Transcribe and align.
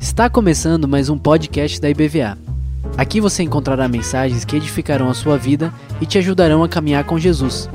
Está 0.00 0.28
começando 0.30 0.86
mais 0.86 1.08
um 1.08 1.16
podcast 1.16 1.80
da 1.80 1.90
IBVA. 1.90 2.36
Aqui 2.96 3.20
você 3.20 3.42
encontrará 3.42 3.88
mensagens 3.88 4.44
que 4.44 4.56
edificarão 4.56 5.08
a 5.08 5.14
sua 5.14 5.36
vida 5.38 5.72
e 6.00 6.06
te 6.06 6.18
ajudarão 6.18 6.64
a 6.64 6.68
caminhar 6.68 7.04
com 7.04 7.18
Jesus. 7.18 7.68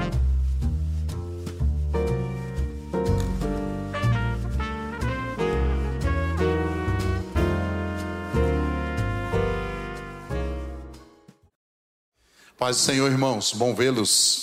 Paz 12.57 12.77
do 12.77 12.81
Senhor, 12.81 13.11
irmãos, 13.11 13.53
bom 13.53 13.75
vê-los. 13.75 14.42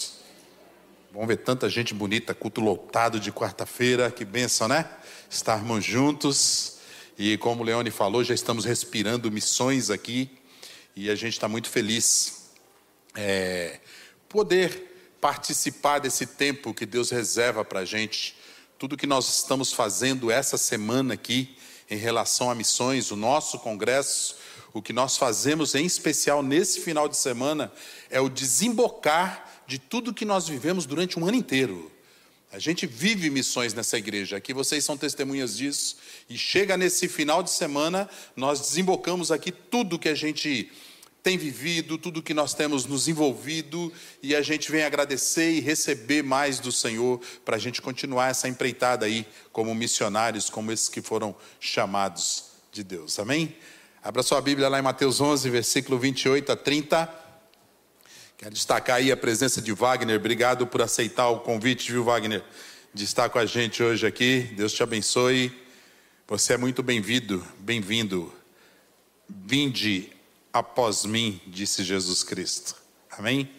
Bom 1.21 1.27
ver 1.27 1.37
tanta 1.37 1.69
gente 1.69 1.93
bonita, 1.93 2.33
culto 2.33 2.63
lotado 2.63 3.21
de 3.21 3.31
quarta-feira, 3.31 4.11
que 4.11 4.25
benção, 4.25 4.67
né? 4.67 4.89
Estarmos 5.29 5.85
juntos. 5.85 6.79
E 7.19 7.37
como 7.37 7.63
o 7.63 7.67
Leone 7.67 7.91
falou, 7.91 8.25
já 8.25 8.33
estamos 8.33 8.65
respirando 8.65 9.31
missões 9.31 9.91
aqui. 9.91 10.31
E 10.97 11.11
a 11.11 11.15
gente 11.15 11.35
está 11.35 11.47
muito 11.47 11.69
feliz 11.69 12.53
é, 13.15 13.81
poder 14.31 15.19
participar 15.21 15.99
desse 15.99 16.25
tempo 16.25 16.73
que 16.73 16.87
Deus 16.87 17.11
reserva 17.11 17.67
para 17.67 17.81
a 17.81 17.85
gente. 17.85 18.35
Tudo 18.79 18.97
que 18.97 19.07
nós 19.07 19.29
estamos 19.29 19.75
fazendo 19.75 20.31
essa 20.31 20.57
semana 20.57 21.13
aqui 21.13 21.55
em 21.91 21.99
relação 21.99 22.51
a 22.51 22.55
missões, 22.55 23.11
o 23.11 23.17
nosso 23.17 23.59
congresso, 23.59 24.37
o 24.73 24.81
que 24.83 24.93
nós 24.93 25.17
fazemos 25.17 25.75
em 25.75 25.85
especial 25.85 26.43
nesse 26.43 26.81
final 26.81 27.09
de 27.09 27.17
semana 27.17 27.73
é 28.09 28.21
o 28.21 28.29
desembocar 28.29 29.63
de 29.67 29.79
tudo 29.79 30.15
que 30.15 30.25
nós 30.25 30.49
vivemos 30.49 30.87
durante 30.87 31.19
um 31.19 31.27
ano 31.27 31.37
inteiro. 31.37 31.91
A 32.53 32.59
gente 32.59 32.85
vive 32.85 33.31
missões 33.31 33.73
nessa 33.75 33.97
igreja, 33.97 34.37
aqui 34.37 34.53
vocês 34.53 34.85
são 34.85 34.97
testemunhas 34.97 35.57
disso, 35.57 35.97
e 36.29 36.37
chega 36.37 36.77
nesse 36.77 37.07
final 37.07 37.45
de 37.45 37.51
semana, 37.51 38.11
nós 38.35 38.61
desembocamos 38.61 39.31
aqui 39.31 39.53
tudo 39.53 39.99
que 39.99 40.09
a 40.09 40.17
gente 40.17 40.71
tem 41.23 41.39
vivido, 41.39 41.97
tudo 41.97 42.23
que 42.23 42.35
nós 42.35 42.53
temos 42.53 42.87
nos 42.87 43.07
envolvido, 43.07 43.93
e 44.21 44.35
a 44.35 44.43
gente 44.43 44.71
vem 44.73 44.83
agradecer 44.83 45.53
e 45.53 45.61
receber 45.61 46.23
mais 46.25 46.59
do 46.59 46.73
Senhor 46.73 47.21
para 47.45 47.55
a 47.57 47.59
gente 47.59 47.81
continuar 47.81 48.31
essa 48.31 48.49
empreitada 48.49 49.07
aí, 49.07 49.25
como 49.53 49.73
missionários, 49.73 50.51
como 50.51 50.73
esses 50.73 50.89
que 50.89 51.01
foram 51.01 51.37
chamados 51.61 52.47
de 52.73 52.83
Deus. 52.83 53.19
Amém? 53.21 53.55
Abra 54.03 54.23
sua 54.23 54.41
Bíblia 54.41 54.67
lá 54.67 54.79
em 54.79 54.83
Mateus 54.83 55.21
11, 55.21 55.51
versículo 55.51 55.99
28 55.99 56.53
a 56.53 56.57
30. 56.57 57.15
Quero 58.39 58.55
destacar 58.55 58.97
aí 58.97 59.13
a 59.13 59.17
presença 59.17 59.61
de 59.61 59.73
Wagner. 59.73 60.17
Obrigado 60.17 60.67
por 60.67 60.81
aceitar 60.81 61.29
o 61.29 61.41
convite, 61.41 61.93
viu, 61.93 62.03
Wagner, 62.03 62.43
de 62.95 63.05
estar 63.05 63.29
com 63.29 63.39
a 63.39 63.45
gente 63.45 63.83
hoje 63.83 64.07
aqui. 64.07 64.55
Deus 64.57 64.73
te 64.73 64.83
abençoe. 64.83 65.53
Você 66.27 66.55
é 66.55 66.57
muito 66.57 66.83
bem-vindo, 66.83 67.47
bem-vindo. 67.59 68.33
Vinde 69.29 70.11
após 70.51 71.05
mim, 71.05 71.39
disse 71.47 71.85
Jesus 71.85 72.25
Cristo. 72.25 72.77
Amém? 73.11 73.51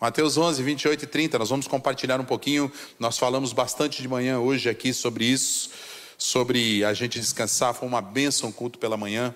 Mateus 0.00 0.36
11, 0.36 0.64
28 0.64 1.04
e 1.04 1.06
30, 1.06 1.38
nós 1.38 1.48
vamos 1.48 1.68
compartilhar 1.68 2.20
um 2.20 2.24
pouquinho. 2.24 2.72
Nós 2.98 3.16
falamos 3.16 3.52
bastante 3.52 4.02
de 4.02 4.08
manhã 4.08 4.40
hoje 4.40 4.68
aqui 4.68 4.92
sobre 4.92 5.26
isso, 5.26 5.70
sobre 6.18 6.84
a 6.84 6.92
gente 6.92 7.20
descansar. 7.20 7.72
Foi 7.72 7.86
uma 7.86 8.02
bênção 8.02 8.48
o 8.48 8.52
culto 8.52 8.76
pela 8.76 8.96
manhã. 8.96 9.32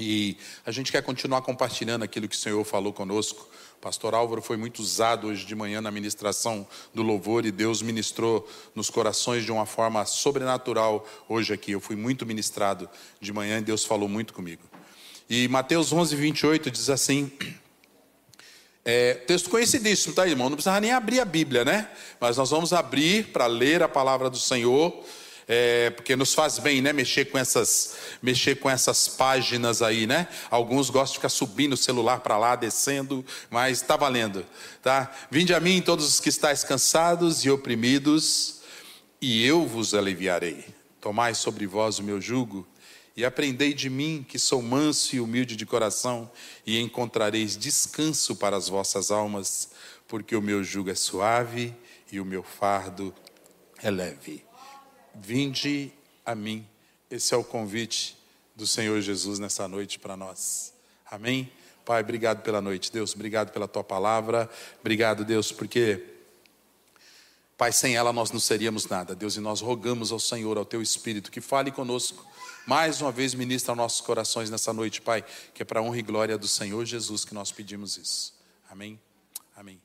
E 0.00 0.38
a 0.64 0.72
gente 0.72 0.90
quer 0.90 1.02
continuar 1.02 1.42
compartilhando 1.42 2.02
aquilo 2.02 2.26
que 2.26 2.34
o 2.34 2.38
Senhor 2.38 2.64
falou 2.64 2.90
conosco. 2.90 3.46
Pastor 3.82 4.14
Álvaro 4.14 4.40
foi 4.40 4.56
muito 4.56 4.80
usado 4.80 5.26
hoje 5.26 5.44
de 5.44 5.54
manhã 5.54 5.82
na 5.82 5.90
ministração 5.90 6.66
do 6.94 7.02
louvor 7.02 7.44
e 7.44 7.50
Deus 7.50 7.82
ministrou 7.82 8.48
nos 8.74 8.88
corações 8.88 9.44
de 9.44 9.52
uma 9.52 9.66
forma 9.66 10.06
sobrenatural 10.06 11.06
hoje 11.28 11.52
aqui. 11.52 11.72
Eu 11.72 11.80
fui 11.80 11.96
muito 11.96 12.24
ministrado 12.24 12.88
de 13.20 13.30
manhã 13.30 13.58
e 13.58 13.62
Deus 13.62 13.84
falou 13.84 14.08
muito 14.08 14.32
comigo. 14.32 14.62
E 15.28 15.46
Mateus 15.48 15.92
11, 15.92 16.16
28 16.16 16.70
diz 16.70 16.88
assim. 16.88 17.30
É, 18.82 19.12
texto 19.14 19.50
conhecidíssimo, 19.50 20.14
tá, 20.14 20.26
irmão? 20.26 20.48
Não 20.48 20.56
precisa 20.56 20.80
nem 20.80 20.92
abrir 20.92 21.20
a 21.20 21.26
Bíblia, 21.26 21.62
né? 21.62 21.90
Mas 22.18 22.38
nós 22.38 22.48
vamos 22.48 22.72
abrir 22.72 23.26
para 23.26 23.46
ler 23.46 23.82
a 23.82 23.88
palavra 23.88 24.30
do 24.30 24.38
Senhor 24.38 25.04
é, 25.52 25.90
porque 25.90 26.14
nos 26.14 26.32
faz 26.32 26.60
bem, 26.60 26.80
né? 26.80 26.92
Mexer 26.92 27.24
com 27.24 27.36
essas, 27.36 27.96
mexer 28.22 28.60
com 28.60 28.70
essas 28.70 29.08
páginas 29.08 29.82
aí, 29.82 30.06
né? 30.06 30.28
Alguns 30.48 30.90
gostam 30.90 31.14
de 31.14 31.18
ficar 31.18 31.28
subindo 31.28 31.72
o 31.72 31.76
celular 31.76 32.20
para 32.20 32.38
lá, 32.38 32.54
descendo, 32.54 33.26
mas 33.50 33.82
está 33.82 33.96
valendo, 33.96 34.46
tá? 34.80 35.10
Vinde 35.28 35.52
a 35.52 35.58
mim 35.58 35.82
todos 35.82 36.06
os 36.06 36.20
que 36.20 36.28
estáis 36.28 36.62
cansados 36.62 37.44
e 37.44 37.50
oprimidos, 37.50 38.60
e 39.20 39.44
eu 39.44 39.66
vos 39.66 39.92
aliviarei. 39.92 40.64
Tomai 41.00 41.34
sobre 41.34 41.66
vós 41.66 41.98
o 41.98 42.04
meu 42.04 42.20
jugo 42.20 42.64
e 43.16 43.24
aprendei 43.24 43.74
de 43.74 43.90
mim, 43.90 44.24
que 44.26 44.38
sou 44.38 44.62
manso 44.62 45.16
e 45.16 45.20
humilde 45.20 45.56
de 45.56 45.66
coração, 45.66 46.30
e 46.64 46.78
encontrareis 46.78 47.56
descanso 47.56 48.36
para 48.36 48.56
as 48.56 48.68
vossas 48.68 49.10
almas, 49.10 49.70
porque 50.06 50.36
o 50.36 50.40
meu 50.40 50.62
jugo 50.62 50.90
é 50.90 50.94
suave 50.94 51.74
e 52.12 52.20
o 52.20 52.24
meu 52.24 52.44
fardo 52.44 53.12
é 53.82 53.90
leve. 53.90 54.48
Vinde 55.14 55.92
a 56.24 56.34
mim. 56.34 56.66
Esse 57.10 57.34
é 57.34 57.36
o 57.36 57.44
convite 57.44 58.16
do 58.54 58.66
Senhor 58.66 59.00
Jesus 59.00 59.38
nessa 59.38 59.66
noite 59.66 59.98
para 59.98 60.16
nós. 60.16 60.72
Amém? 61.10 61.50
Pai, 61.84 62.02
obrigado 62.02 62.42
pela 62.42 62.60
noite, 62.60 62.92
Deus. 62.92 63.14
Obrigado 63.14 63.50
pela 63.50 63.66
tua 63.66 63.82
palavra. 63.82 64.48
Obrigado, 64.80 65.24
Deus, 65.24 65.50
porque, 65.50 66.04
Pai, 67.56 67.72
sem 67.72 67.96
ela 67.96 68.12
nós 68.12 68.30
não 68.30 68.38
seríamos 68.38 68.86
nada. 68.86 69.14
Deus, 69.14 69.36
e 69.36 69.40
nós 69.40 69.60
rogamos 69.60 70.12
ao 70.12 70.20
Senhor, 70.20 70.56
ao 70.56 70.64
teu 70.64 70.80
Espírito, 70.80 71.30
que 71.30 71.40
fale 71.40 71.70
conosco. 71.70 72.24
Mais 72.66 73.00
uma 73.00 73.10
vez, 73.10 73.34
ministra 73.34 73.74
nossos 73.74 74.00
corações 74.00 74.50
nessa 74.50 74.72
noite, 74.72 75.00
Pai, 75.00 75.24
que 75.54 75.62
é 75.62 75.64
para 75.64 75.82
honra 75.82 75.98
e 75.98 76.02
glória 76.02 76.38
do 76.38 76.46
Senhor 76.46 76.84
Jesus 76.84 77.24
que 77.24 77.34
nós 77.34 77.50
pedimos 77.50 77.96
isso. 77.96 78.34
Amém? 78.70 79.00
Amém. 79.56 79.80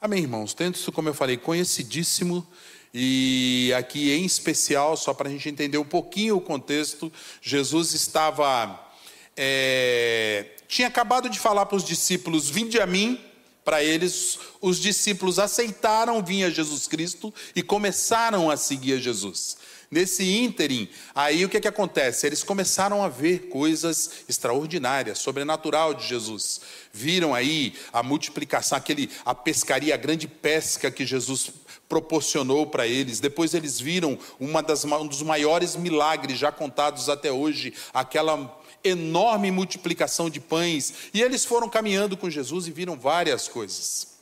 Amém, 0.00 0.22
irmãos. 0.22 0.54
Tendo 0.54 0.78
como 0.92 1.08
eu 1.08 1.14
falei, 1.14 1.36
conhecidíssimo 1.36 2.44
e 2.92 3.72
aqui 3.76 4.12
em 4.12 4.24
especial, 4.24 4.96
só 4.96 5.14
para 5.14 5.28
a 5.28 5.32
gente 5.32 5.48
entender 5.48 5.78
um 5.78 5.84
pouquinho 5.84 6.36
o 6.36 6.40
contexto, 6.40 7.12
Jesus 7.40 7.94
estava. 7.94 8.88
É, 9.36 10.46
tinha 10.66 10.88
acabado 10.88 11.28
de 11.28 11.38
falar 11.38 11.66
para 11.66 11.76
os 11.76 11.84
discípulos: 11.84 12.48
Vinde 12.48 12.80
a 12.80 12.86
mim. 12.86 13.20
Para 13.62 13.84
eles, 13.84 14.38
os 14.60 14.80
discípulos 14.80 15.38
aceitaram 15.38 16.24
vir 16.24 16.44
a 16.44 16.50
Jesus 16.50 16.88
Cristo 16.88 17.32
e 17.54 17.62
começaram 17.62 18.50
a 18.50 18.56
seguir 18.56 18.94
a 18.94 18.98
Jesus. 18.98 19.58
Nesse 19.90 20.22
ínterim, 20.22 20.88
aí 21.12 21.44
o 21.44 21.48
que, 21.48 21.58
que 21.58 21.66
acontece? 21.66 22.24
Eles 22.24 22.44
começaram 22.44 23.02
a 23.02 23.08
ver 23.08 23.48
coisas 23.48 24.22
extraordinárias, 24.28 25.18
sobrenatural 25.18 25.94
de 25.94 26.06
Jesus. 26.06 26.60
Viram 26.92 27.34
aí 27.34 27.74
a 27.92 28.00
multiplicação, 28.00 28.78
aquele, 28.78 29.10
a 29.24 29.34
pescaria, 29.34 29.92
a 29.92 29.96
grande 29.96 30.28
pesca 30.28 30.92
que 30.92 31.04
Jesus 31.04 31.50
proporcionou 31.88 32.68
para 32.68 32.86
eles. 32.86 33.18
Depois 33.18 33.52
eles 33.52 33.80
viram 33.80 34.16
das, 34.64 34.84
um 34.84 35.06
dos 35.08 35.22
maiores 35.22 35.74
milagres 35.74 36.38
já 36.38 36.52
contados 36.52 37.08
até 37.08 37.32
hoje, 37.32 37.74
aquela 37.92 38.60
enorme 38.84 39.50
multiplicação 39.50 40.30
de 40.30 40.38
pães. 40.38 40.94
E 41.12 41.20
eles 41.20 41.44
foram 41.44 41.68
caminhando 41.68 42.16
com 42.16 42.30
Jesus 42.30 42.68
e 42.68 42.70
viram 42.70 42.96
várias 42.96 43.48
coisas. 43.48 44.19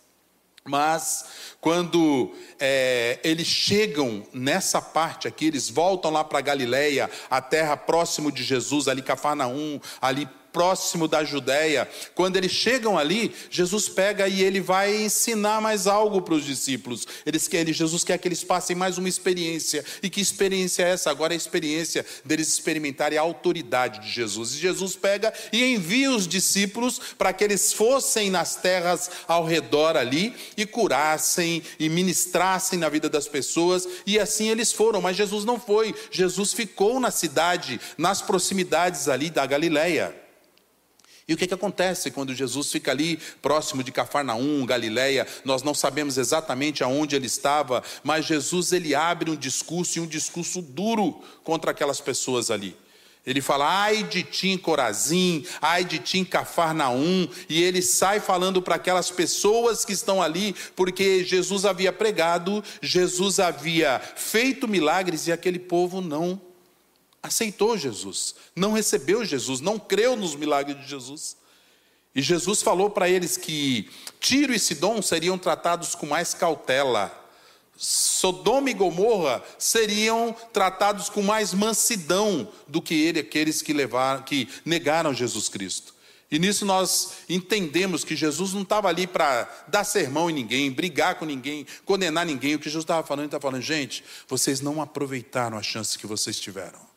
Mas 0.68 1.24
quando 1.60 2.32
é, 2.60 3.18
eles 3.24 3.46
chegam 3.46 4.24
nessa 4.32 4.80
parte 4.80 5.26
aqui, 5.26 5.46
eles 5.46 5.68
voltam 5.68 6.10
lá 6.10 6.22
para 6.22 6.40
Galiléia, 6.40 7.10
a 7.30 7.40
terra 7.40 7.76
próximo 7.76 8.30
de 8.30 8.44
Jesus, 8.44 8.86
ali 8.86 9.02
Cafarnaum, 9.02 9.80
ali 10.00 10.28
próximo 10.52 11.06
da 11.06 11.24
Judéia. 11.24 11.88
Quando 12.14 12.36
eles 12.36 12.52
chegam 12.52 12.98
ali, 12.98 13.34
Jesus 13.50 13.88
pega 13.88 14.28
e 14.28 14.42
ele 14.42 14.60
vai 14.60 15.02
ensinar 15.02 15.60
mais 15.60 15.86
algo 15.86 16.22
para 16.22 16.34
os 16.34 16.44
discípulos. 16.44 17.06
Eles 17.24 17.46
querem, 17.48 17.72
Jesus 17.72 18.04
quer 18.04 18.18
que 18.18 18.28
eles 18.28 18.44
passem 18.44 18.74
mais 18.74 18.98
uma 18.98 19.08
experiência. 19.08 19.84
E 20.02 20.10
que 20.10 20.20
experiência 20.20 20.82
é 20.82 20.90
essa? 20.90 21.10
Agora 21.10 21.32
é 21.32 21.36
a 21.36 21.36
experiência 21.36 22.04
deles 22.24 22.48
experimentarem 22.48 23.18
a 23.18 23.22
autoridade 23.22 24.00
de 24.00 24.10
Jesus. 24.10 24.54
E 24.54 24.58
Jesus 24.58 24.96
pega 24.96 25.32
e 25.52 25.64
envia 25.64 26.10
os 26.10 26.26
discípulos 26.26 27.00
para 27.16 27.32
que 27.32 27.44
eles 27.44 27.72
fossem 27.72 28.30
nas 28.30 28.56
terras 28.56 29.10
ao 29.26 29.44
redor 29.44 29.96
ali 29.96 30.34
e 30.56 30.66
curassem 30.66 31.62
e 31.78 31.88
ministrassem 31.88 32.78
na 32.78 32.88
vida 32.88 33.08
das 33.08 33.28
pessoas. 33.28 33.86
E 34.06 34.18
assim 34.18 34.48
eles 34.48 34.72
foram, 34.72 35.00
mas 35.00 35.16
Jesus 35.16 35.44
não 35.44 35.58
foi. 35.58 35.94
Jesus 36.10 36.52
ficou 36.52 36.98
na 37.00 37.10
cidade, 37.10 37.80
nas 37.96 38.22
proximidades 38.22 39.08
ali 39.08 39.30
da 39.30 39.46
Galileia. 39.46 40.27
E 41.28 41.34
o 41.34 41.36
que, 41.36 41.46
que 41.46 41.52
acontece 41.52 42.10
quando 42.10 42.34
Jesus 42.34 42.72
fica 42.72 42.90
ali 42.90 43.18
próximo 43.42 43.84
de 43.84 43.92
Cafarnaum, 43.92 44.64
Galiléia? 44.64 45.26
Nós 45.44 45.62
não 45.62 45.74
sabemos 45.74 46.16
exatamente 46.16 46.82
aonde 46.82 47.14
ele 47.14 47.26
estava, 47.26 47.82
mas 48.02 48.24
Jesus 48.24 48.72
ele 48.72 48.94
abre 48.94 49.30
um 49.30 49.36
discurso 49.36 49.98
e 49.98 50.00
um 50.00 50.06
discurso 50.06 50.62
duro 50.62 51.22
contra 51.44 51.72
aquelas 51.72 52.00
pessoas 52.00 52.50
ali. 52.50 52.74
Ele 53.26 53.42
fala, 53.42 53.82
ai 53.82 54.04
de 54.04 54.22
ti 54.22 54.48
em 54.48 54.56
Corazim, 54.56 55.44
ai 55.60 55.84
de 55.84 55.98
ti 55.98 56.18
em 56.18 56.24
Cafarnaum, 56.24 57.28
e 57.46 57.62
ele 57.62 57.82
sai 57.82 58.20
falando 58.20 58.62
para 58.62 58.76
aquelas 58.76 59.10
pessoas 59.10 59.84
que 59.84 59.92
estão 59.92 60.22
ali, 60.22 60.56
porque 60.74 61.22
Jesus 61.24 61.66
havia 61.66 61.92
pregado, 61.92 62.64
Jesus 62.80 63.38
havia 63.38 64.00
feito 64.16 64.66
milagres 64.66 65.26
e 65.26 65.32
aquele 65.32 65.58
povo 65.58 66.00
não 66.00 66.40
aceitou 67.28 67.78
Jesus, 67.78 68.34
não 68.56 68.72
recebeu 68.72 69.24
Jesus, 69.24 69.60
não 69.60 69.78
creu 69.78 70.16
nos 70.16 70.34
milagres 70.34 70.80
de 70.80 70.88
Jesus. 70.88 71.36
E 72.14 72.20
Jesus 72.20 72.62
falou 72.62 72.90
para 72.90 73.08
eles 73.08 73.36
que 73.36 73.88
Tiro 74.18 74.52
e 74.52 74.58
Sidom 74.58 75.00
seriam 75.00 75.38
tratados 75.38 75.94
com 75.94 76.06
mais 76.06 76.34
cautela. 76.34 77.14
Sodoma 77.76 78.70
e 78.70 78.74
Gomorra 78.74 79.40
seriam 79.56 80.34
tratados 80.52 81.08
com 81.08 81.22
mais 81.22 81.54
mansidão 81.54 82.48
do 82.66 82.82
que 82.82 82.94
ele, 82.94 83.20
aqueles 83.20 83.62
que 83.62 83.72
levaram, 83.72 84.24
que 84.24 84.48
negaram 84.64 85.14
Jesus 85.14 85.48
Cristo. 85.48 85.94
E 86.30 86.38
nisso 86.38 86.66
nós 86.66 87.12
entendemos 87.28 88.04
que 88.04 88.16
Jesus 88.16 88.52
não 88.52 88.62
estava 88.62 88.88
ali 88.88 89.06
para 89.06 89.48
dar 89.68 89.84
sermão 89.84 90.28
em 90.28 90.34
ninguém, 90.34 90.70
brigar 90.70 91.14
com 91.14 91.24
ninguém, 91.24 91.64
condenar 91.84 92.26
ninguém. 92.26 92.54
O 92.54 92.58
que 92.58 92.68
Jesus 92.68 92.82
estava 92.82 93.06
falando, 93.06 93.20
ele 93.20 93.28
estava 93.28 93.42
falando, 93.42 93.62
gente, 93.62 94.04
vocês 94.26 94.60
não 94.60 94.82
aproveitaram 94.82 95.56
a 95.56 95.62
chance 95.62 95.96
que 95.96 96.06
vocês 96.06 96.38
tiveram. 96.38 96.87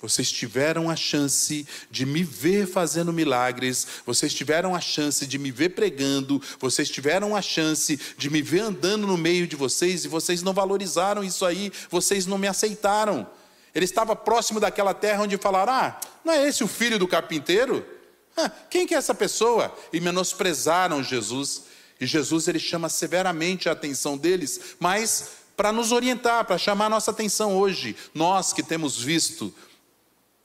Vocês 0.00 0.32
tiveram 0.32 0.88
a 0.88 0.96
chance 0.96 1.66
de 1.90 2.06
me 2.06 2.24
ver 2.24 2.66
fazendo 2.66 3.12
milagres, 3.12 3.86
vocês 4.06 4.32
tiveram 4.32 4.74
a 4.74 4.80
chance 4.80 5.26
de 5.26 5.38
me 5.38 5.50
ver 5.50 5.70
pregando, 5.70 6.40
vocês 6.58 6.88
tiveram 6.88 7.36
a 7.36 7.42
chance 7.42 8.00
de 8.16 8.30
me 8.30 8.40
ver 8.40 8.60
andando 8.60 9.06
no 9.06 9.18
meio 9.18 9.46
de 9.46 9.56
vocês 9.56 10.04
e 10.04 10.08
vocês 10.08 10.42
não 10.42 10.54
valorizaram 10.54 11.22
isso 11.22 11.44
aí, 11.44 11.70
vocês 11.90 12.26
não 12.26 12.38
me 12.38 12.48
aceitaram. 12.48 13.26
Ele 13.74 13.84
estava 13.84 14.16
próximo 14.16 14.58
daquela 14.58 14.94
terra 14.94 15.22
onde 15.22 15.36
falaram: 15.36 15.72
Ah, 15.72 16.00
não 16.24 16.32
é 16.32 16.48
esse 16.48 16.64
o 16.64 16.68
filho 16.68 16.98
do 16.98 17.06
carpinteiro? 17.06 17.86
Ah, 18.36 18.50
quem 18.70 18.86
que 18.86 18.94
é 18.94 18.98
essa 18.98 19.14
pessoa? 19.14 19.76
E 19.92 20.00
menosprezaram 20.00 21.02
Jesus. 21.02 21.64
E 22.00 22.06
Jesus 22.06 22.48
ele 22.48 22.58
chama 22.58 22.88
severamente 22.88 23.68
a 23.68 23.72
atenção 23.72 24.16
deles, 24.16 24.76
mas 24.80 25.32
para 25.54 25.70
nos 25.70 25.92
orientar, 25.92 26.46
para 26.46 26.56
chamar 26.56 26.86
a 26.86 26.90
nossa 26.90 27.10
atenção 27.10 27.54
hoje, 27.54 27.94
nós 28.14 28.50
que 28.50 28.62
temos 28.62 28.98
visto 28.98 29.52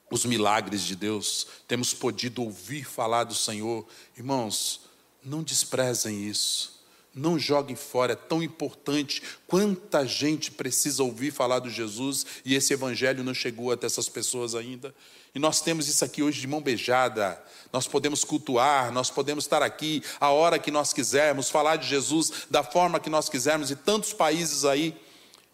os 0.09 0.25
milagres 0.25 0.83
de 0.83 0.95
Deus, 0.95 1.47
temos 1.67 1.93
podido 1.93 2.43
ouvir 2.43 2.83
falar 2.85 3.23
do 3.23 3.33
Senhor. 3.33 3.85
Irmãos, 4.17 4.81
não 5.23 5.41
desprezem 5.41 6.27
isso. 6.27 6.75
Não 7.13 7.39
joguem 7.39 7.77
fora, 7.77 8.11
é 8.11 8.15
tão 8.15 8.43
importante. 8.43 9.23
Quanta 9.47 10.05
gente 10.05 10.51
precisa 10.51 11.01
ouvir 11.01 11.31
falar 11.31 11.59
do 11.59 11.69
Jesus 11.69 12.25
e 12.43 12.53
esse 12.55 12.73
evangelho 12.73 13.23
não 13.23 13.33
chegou 13.33 13.71
até 13.71 13.85
essas 13.85 14.09
pessoas 14.09 14.53
ainda. 14.53 14.93
E 15.33 15.39
nós 15.39 15.61
temos 15.61 15.87
isso 15.87 16.03
aqui 16.03 16.21
hoje 16.21 16.41
de 16.41 16.47
mão 16.47 16.61
beijada. 16.61 17.41
Nós 17.71 17.87
podemos 17.87 18.25
cultuar, 18.25 18.91
nós 18.91 19.09
podemos 19.09 19.45
estar 19.45 19.63
aqui 19.63 20.03
a 20.19 20.29
hora 20.29 20.59
que 20.59 20.69
nós 20.69 20.91
quisermos, 20.91 21.49
falar 21.49 21.77
de 21.77 21.87
Jesus 21.87 22.31
da 22.49 22.63
forma 22.63 22.99
que 22.99 23.09
nós 23.09 23.29
quisermos. 23.29 23.71
E 23.71 23.77
tantos 23.77 24.11
países 24.11 24.65
aí, 24.65 24.93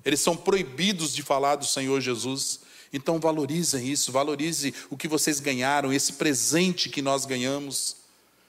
eles 0.04 0.20
são 0.20 0.36
proibidos 0.36 1.14
de 1.14 1.22
falar 1.22 1.56
do 1.58 1.66
Senhor 1.66 2.02
Jesus. 2.02 2.60
Então 2.94 3.20
valorizem 3.20 3.88
isso, 3.88 4.12
valorize 4.12 4.74
o 4.90 4.98
que 4.98 5.08
vocês 5.08 5.40
ganharam, 5.40 5.94
esse 5.94 6.14
presente 6.14 6.90
que 6.90 7.02
nós 7.02 7.26
ganhamos. 7.26 7.98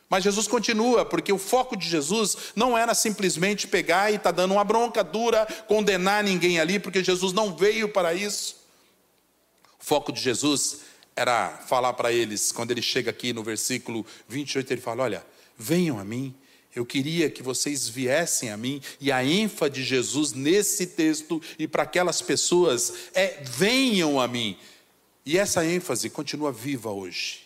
Mas 0.09 0.25
Jesus 0.25 0.47
continua, 0.47 1.05
porque 1.05 1.33
o 1.33 1.39
foco 1.39 1.77
de 1.77 1.89
Jesus 1.89 2.37
não 2.55 2.77
era 2.77 2.95
simplesmente 2.95 3.67
pegar 3.67 4.11
e 4.11 4.17
estar 4.17 4.31
tá 4.31 4.37
dando 4.37 4.53
uma 4.53 4.65
bronca 4.65 5.03
dura, 5.03 5.47
condenar 5.67 6.23
ninguém 6.23 6.61
ali, 6.61 6.79
porque 6.79 7.03
Jesus 7.03 7.33
não 7.33 7.57
veio 7.57 7.89
para 7.89 8.13
isso. 8.13 8.57
O 9.81 9.85
foco 9.85 10.13
de 10.13 10.21
Jesus 10.21 10.81
era 11.15 11.51
falar 11.67 11.93
para 11.95 12.13
eles, 12.13 12.53
quando 12.53 12.71
ele 12.73 12.83
chega 12.83 13.11
aqui 13.11 13.33
no 13.33 13.43
versículo 13.43 14.05
28, 14.29 14.73
ele 14.73 14.81
fala: 14.81 15.05
Olha, 15.05 15.27
venham 15.57 15.99
a 15.99 16.05
mim, 16.05 16.35
eu 16.75 16.87
queria 16.87 17.29
que 17.29 17.43
vocês 17.43 17.89
viessem 17.89 18.51
a 18.51 18.57
mim, 18.57 18.81
e 19.01 19.13
a 19.13 19.25
ênfase 19.25 19.73
de 19.73 19.85
Jesus 19.85 20.33
nesse 20.33 20.87
texto 20.87 21.41
e 21.59 21.69
para 21.69 21.83
aquelas 21.83 22.23
pessoas 22.23 23.11
é: 23.15 23.43
venham 23.45 24.21
a 24.21 24.27
mim. 24.27 24.57
E 25.25 25.39
essa 25.39 25.65
ênfase 25.65 26.11
continua 26.11 26.51
viva 26.51 26.91
hoje. 26.91 27.43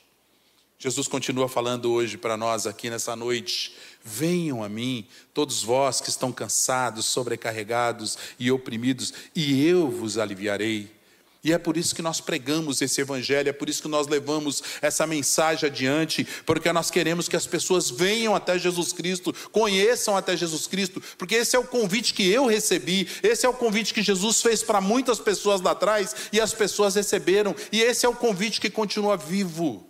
Jesus 0.78 1.08
continua 1.08 1.48
falando 1.48 1.90
hoje 1.90 2.16
para 2.16 2.36
nós 2.36 2.66
aqui 2.66 2.88
nessa 2.88 3.16
noite: 3.16 3.74
venham 4.04 4.62
a 4.62 4.68
mim, 4.68 5.06
todos 5.34 5.62
vós 5.62 6.00
que 6.00 6.08
estão 6.08 6.30
cansados, 6.30 7.06
sobrecarregados 7.06 8.16
e 8.38 8.50
oprimidos, 8.50 9.12
e 9.34 9.66
eu 9.66 9.90
vos 9.90 10.18
aliviarei. 10.18 10.95
E 11.46 11.52
é 11.52 11.58
por 11.58 11.76
isso 11.76 11.94
que 11.94 12.02
nós 12.02 12.20
pregamos 12.20 12.82
esse 12.82 13.00
evangelho, 13.00 13.48
é 13.48 13.52
por 13.52 13.68
isso 13.68 13.80
que 13.80 13.86
nós 13.86 14.08
levamos 14.08 14.60
essa 14.82 15.06
mensagem 15.06 15.68
adiante, 15.68 16.26
porque 16.44 16.72
nós 16.72 16.90
queremos 16.90 17.28
que 17.28 17.36
as 17.36 17.46
pessoas 17.46 17.88
venham 17.88 18.34
até 18.34 18.58
Jesus 18.58 18.92
Cristo, 18.92 19.32
conheçam 19.52 20.16
até 20.16 20.36
Jesus 20.36 20.66
Cristo, 20.66 21.00
porque 21.16 21.36
esse 21.36 21.54
é 21.54 21.58
o 21.60 21.62
convite 21.62 22.14
que 22.14 22.28
eu 22.28 22.46
recebi, 22.46 23.06
esse 23.22 23.46
é 23.46 23.48
o 23.48 23.54
convite 23.54 23.94
que 23.94 24.02
Jesus 24.02 24.42
fez 24.42 24.64
para 24.64 24.80
muitas 24.80 25.20
pessoas 25.20 25.60
lá 25.60 25.70
atrás 25.70 26.16
e 26.32 26.40
as 26.40 26.52
pessoas 26.52 26.96
receberam, 26.96 27.54
e 27.70 27.80
esse 27.80 28.04
é 28.04 28.08
o 28.08 28.16
convite 28.16 28.60
que 28.60 28.68
continua 28.68 29.16
vivo 29.16 29.86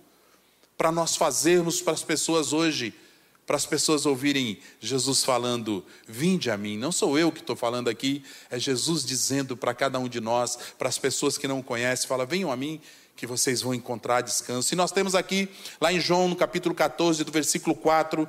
para 0.76 0.92
nós 0.92 1.16
fazermos 1.16 1.80
para 1.80 1.94
as 1.94 2.02
pessoas 2.02 2.52
hoje 2.52 2.92
para 3.46 3.56
as 3.56 3.64
pessoas 3.64 4.04
ouvirem 4.04 4.58
Jesus 4.80 5.22
falando: 5.22 5.84
Vinde 6.06 6.50
a 6.50 6.56
mim. 6.56 6.76
Não 6.76 6.90
sou 6.90 7.18
eu 7.18 7.30
que 7.30 7.40
estou 7.40 7.54
falando 7.54 7.88
aqui, 7.88 8.24
é 8.50 8.58
Jesus 8.58 9.04
dizendo 9.04 9.56
para 9.56 9.72
cada 9.72 9.98
um 9.98 10.08
de 10.08 10.20
nós, 10.20 10.58
para 10.76 10.88
as 10.88 10.98
pessoas 10.98 11.38
que 11.38 11.46
não 11.46 11.62
conhecem: 11.62 12.08
Fala, 12.08 12.26
venham 12.26 12.50
a 12.50 12.56
mim, 12.56 12.80
que 13.14 13.26
vocês 13.26 13.62
vão 13.62 13.72
encontrar 13.72 14.20
descanso. 14.20 14.74
E 14.74 14.76
nós 14.76 14.90
temos 14.90 15.14
aqui, 15.14 15.48
lá 15.80 15.92
em 15.92 16.00
João, 16.00 16.28
no 16.28 16.36
capítulo 16.36 16.74
14, 16.74 17.22
do 17.22 17.30
versículo 17.30 17.76
4 17.76 18.28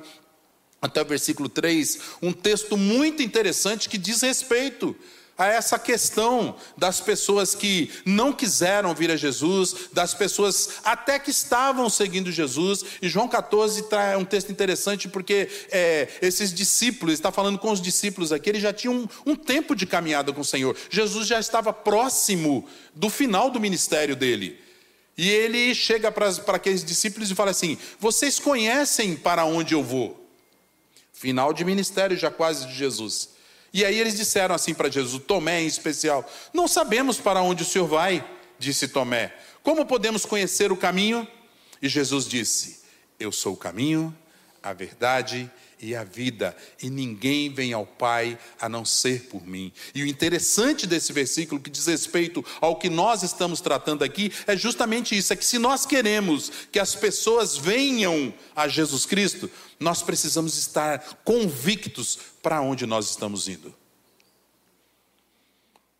até 0.80 1.02
o 1.02 1.04
versículo 1.04 1.48
3, 1.48 1.98
um 2.22 2.32
texto 2.32 2.76
muito 2.76 3.20
interessante 3.20 3.88
que 3.88 3.98
diz 3.98 4.22
respeito 4.22 4.94
a 5.38 5.46
essa 5.46 5.78
questão 5.78 6.56
das 6.76 7.00
pessoas 7.00 7.54
que 7.54 7.92
não 8.04 8.32
quiseram 8.32 8.92
vir 8.92 9.08
a 9.12 9.16
Jesus, 9.16 9.88
das 9.92 10.12
pessoas 10.12 10.80
até 10.82 11.16
que 11.16 11.30
estavam 11.30 11.88
seguindo 11.88 12.32
Jesus. 12.32 12.84
E 13.00 13.08
João 13.08 13.28
14 13.28 13.84
traz 13.84 14.18
um 14.18 14.24
texto 14.24 14.50
interessante 14.50 15.08
porque 15.08 15.48
é, 15.70 16.08
esses 16.20 16.52
discípulos, 16.52 17.14
está 17.14 17.30
falando 17.30 17.56
com 17.56 17.70
os 17.70 17.80
discípulos 17.80 18.32
aqui, 18.32 18.50
eles 18.50 18.62
já 18.62 18.72
tinham 18.72 19.08
um, 19.24 19.30
um 19.30 19.36
tempo 19.36 19.76
de 19.76 19.86
caminhada 19.86 20.32
com 20.32 20.40
o 20.40 20.44
Senhor. 20.44 20.76
Jesus 20.90 21.28
já 21.28 21.38
estava 21.38 21.72
próximo 21.72 22.68
do 22.92 23.08
final 23.08 23.48
do 23.48 23.60
ministério 23.60 24.16
dele. 24.16 24.60
E 25.16 25.30
ele 25.30 25.74
chega 25.74 26.10
para, 26.10 26.32
para 26.34 26.56
aqueles 26.56 26.84
discípulos 26.84 27.30
e 27.30 27.34
fala 27.34 27.50
assim: 27.50 27.78
Vocês 27.98 28.38
conhecem 28.38 29.16
para 29.16 29.44
onde 29.44 29.74
eu 29.74 29.82
vou? 29.82 30.28
Final 31.12 31.52
de 31.52 31.64
ministério 31.64 32.16
já 32.16 32.30
quase 32.30 32.66
de 32.66 32.74
Jesus. 32.74 33.37
E 33.72 33.84
aí 33.84 33.98
eles 33.98 34.16
disseram 34.16 34.54
assim 34.54 34.74
para 34.74 34.90
Jesus, 34.90 35.22
Tomé 35.24 35.62
em 35.62 35.66
especial: 35.66 36.28
Não 36.52 36.66
sabemos 36.66 37.18
para 37.18 37.42
onde 37.42 37.62
o 37.62 37.66
senhor 37.66 37.86
vai, 37.86 38.24
disse 38.58 38.88
Tomé. 38.88 39.34
Como 39.62 39.84
podemos 39.84 40.24
conhecer 40.24 40.72
o 40.72 40.76
caminho? 40.76 41.26
E 41.80 41.88
Jesus 41.88 42.26
disse: 42.26 42.80
Eu 43.20 43.30
sou 43.30 43.54
o 43.54 43.56
caminho, 43.56 44.16
a 44.62 44.72
verdade 44.72 45.38
e 45.38 45.50
a 45.94 46.04
vida, 46.04 46.56
e 46.82 46.90
ninguém 46.90 47.52
vem 47.52 47.72
ao 47.72 47.86
Pai 47.86 48.38
a 48.60 48.68
não 48.68 48.84
ser 48.84 49.24
por 49.24 49.46
mim. 49.46 49.72
E 49.94 50.02
o 50.02 50.06
interessante 50.06 50.86
desse 50.86 51.12
versículo, 51.12 51.60
que 51.60 51.70
diz 51.70 51.86
respeito 51.86 52.44
ao 52.60 52.76
que 52.76 52.90
nós 52.90 53.22
estamos 53.22 53.60
tratando 53.60 54.02
aqui, 54.02 54.32
é 54.46 54.56
justamente 54.56 55.16
isso: 55.16 55.32
é 55.32 55.36
que 55.36 55.44
se 55.44 55.58
nós 55.58 55.86
queremos 55.86 56.50
que 56.72 56.78
as 56.78 56.94
pessoas 56.94 57.56
venham 57.56 58.34
a 58.54 58.66
Jesus 58.66 59.06
Cristo, 59.06 59.50
nós 59.78 60.02
precisamos 60.02 60.58
estar 60.58 61.20
convictos 61.24 62.18
para 62.42 62.60
onde 62.60 62.86
nós 62.86 63.08
estamos 63.10 63.48
indo. 63.48 63.74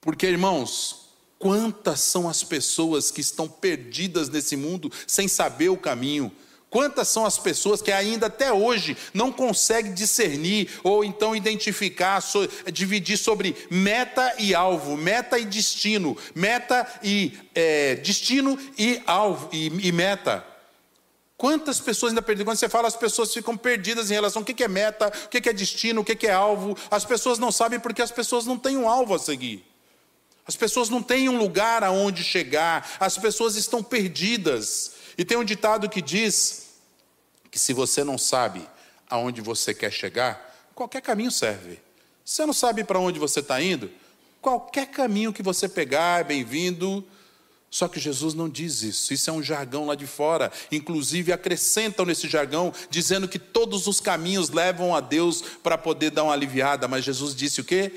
Porque, 0.01 0.27
irmãos, 0.27 1.09
quantas 1.39 2.01
são 2.01 2.29
as 2.29 2.43
pessoas 2.43 3.11
que 3.11 3.21
estão 3.21 3.49
perdidas 3.49 4.29
nesse 4.29 4.57
mundo 4.57 4.91
sem 5.07 5.29
saber 5.29 5.69
o 5.69 5.77
caminho? 5.77 6.33
Quantas 6.71 7.09
são 7.09 7.25
as 7.25 7.39
pessoas 7.39 7.81
que 7.81 7.91
ainda 7.91 8.27
até 8.27 8.53
hoje 8.53 8.97
não 9.15 9.33
conseguem 9.33 9.95
discernir 9.95 10.69
ou 10.85 11.03
então 11.03 11.35
identificar, 11.35 12.23
dividir 12.71 13.17
sobre 13.17 13.57
meta 13.71 14.35
e 14.39 14.55
alvo, 14.55 14.97
meta 14.97 15.39
e 15.39 15.47
destino, 15.47 16.17
meta 16.35 16.87
e 17.03 17.33
é, 17.55 17.95
destino 17.97 18.59
e 18.77 19.03
alvo 19.07 19.49
e, 19.51 19.89
e 19.89 19.93
meta? 19.93 20.45
Quantas 21.39 21.81
pessoas 21.81 22.11
ainda 22.11 22.21
perdidas? 22.21 22.47
Quando 22.53 22.59
você 22.59 22.69
fala, 22.69 22.89
as 22.89 22.97
pessoas 22.97 23.33
ficam 23.33 23.57
perdidas 23.57 24.11
em 24.11 24.15
relação 24.15 24.43
ao 24.43 24.45
que 24.45 24.63
é 24.63 24.69
meta, 24.69 25.11
o 25.25 25.29
que 25.29 25.49
é 25.49 25.53
destino, 25.53 26.03
o 26.03 26.05
que 26.05 26.27
é 26.27 26.33
alvo. 26.33 26.77
As 26.91 27.05
pessoas 27.05 27.39
não 27.39 27.53
sabem 27.53 27.81
porque 27.81 28.03
as 28.03 28.11
pessoas 28.11 28.45
não 28.45 28.59
têm 28.59 28.77
um 28.77 28.89
alvo 28.89 29.15
a 29.15 29.19
seguir. 29.19 29.65
As 30.49 30.57
pessoas 30.57 30.89
não 30.89 31.03
têm 31.03 31.29
um 31.29 31.37
lugar 31.37 31.85
aonde 31.85 32.25
chegar. 32.25 32.97
As 32.99 33.19
pessoas 33.19 33.55
estão 33.55 33.83
perdidas. 33.83 34.93
E 35.19 35.23
tem 35.23 35.37
um 35.37 35.45
ditado 35.45 35.91
que 35.91 36.01
diz 36.01 36.71
que 37.51 37.59
se 37.59 37.75
você 37.75 38.03
não 38.03 38.17
sabe 38.17 38.67
aonde 39.11 39.43
você 39.43 39.75
quer 39.75 39.93
chegar, 39.93 40.57
qualquer 40.75 41.03
caminho 41.03 41.31
serve. 41.31 41.79
Se 42.25 42.37
você 42.37 42.47
não 42.47 42.55
sabe 42.55 42.83
para 42.83 42.99
onde 42.99 43.19
você 43.19 43.41
está 43.41 43.61
indo, 43.61 43.91
qualquer 44.41 44.87
caminho 44.87 45.35
que 45.35 45.43
você 45.43 45.69
pegar 45.69 46.21
é 46.21 46.25
bem-vindo 46.25 47.05
Só 47.71 47.87
que 47.87 48.01
Jesus 48.01 48.33
não 48.33 48.49
diz 48.49 48.81
isso, 48.83 49.13
isso 49.13 49.29
é 49.29 49.33
um 49.33 49.43
jargão 49.43 49.87
lá 49.87 49.95
de 49.95 50.07
fora. 50.07 50.51
Inclusive 50.73 51.31
acrescentam 51.31 52.07
nesse 52.07 52.27
jargão, 52.27 52.73
dizendo 52.89 53.29
que 53.29 53.39
todos 53.39 53.87
os 53.87 54.01
caminhos 54.01 54.49
levam 54.49 54.97
a 54.97 55.01
Deus 55.01 55.43
para 55.63 55.77
poder 55.77 56.11
dar 56.11 56.25
uma 56.25 56.33
aliviada. 56.33 56.89
Mas 56.89 57.05
Jesus 57.05 57.35
disse 57.35 57.61
o 57.61 57.65
quê? 57.65 57.93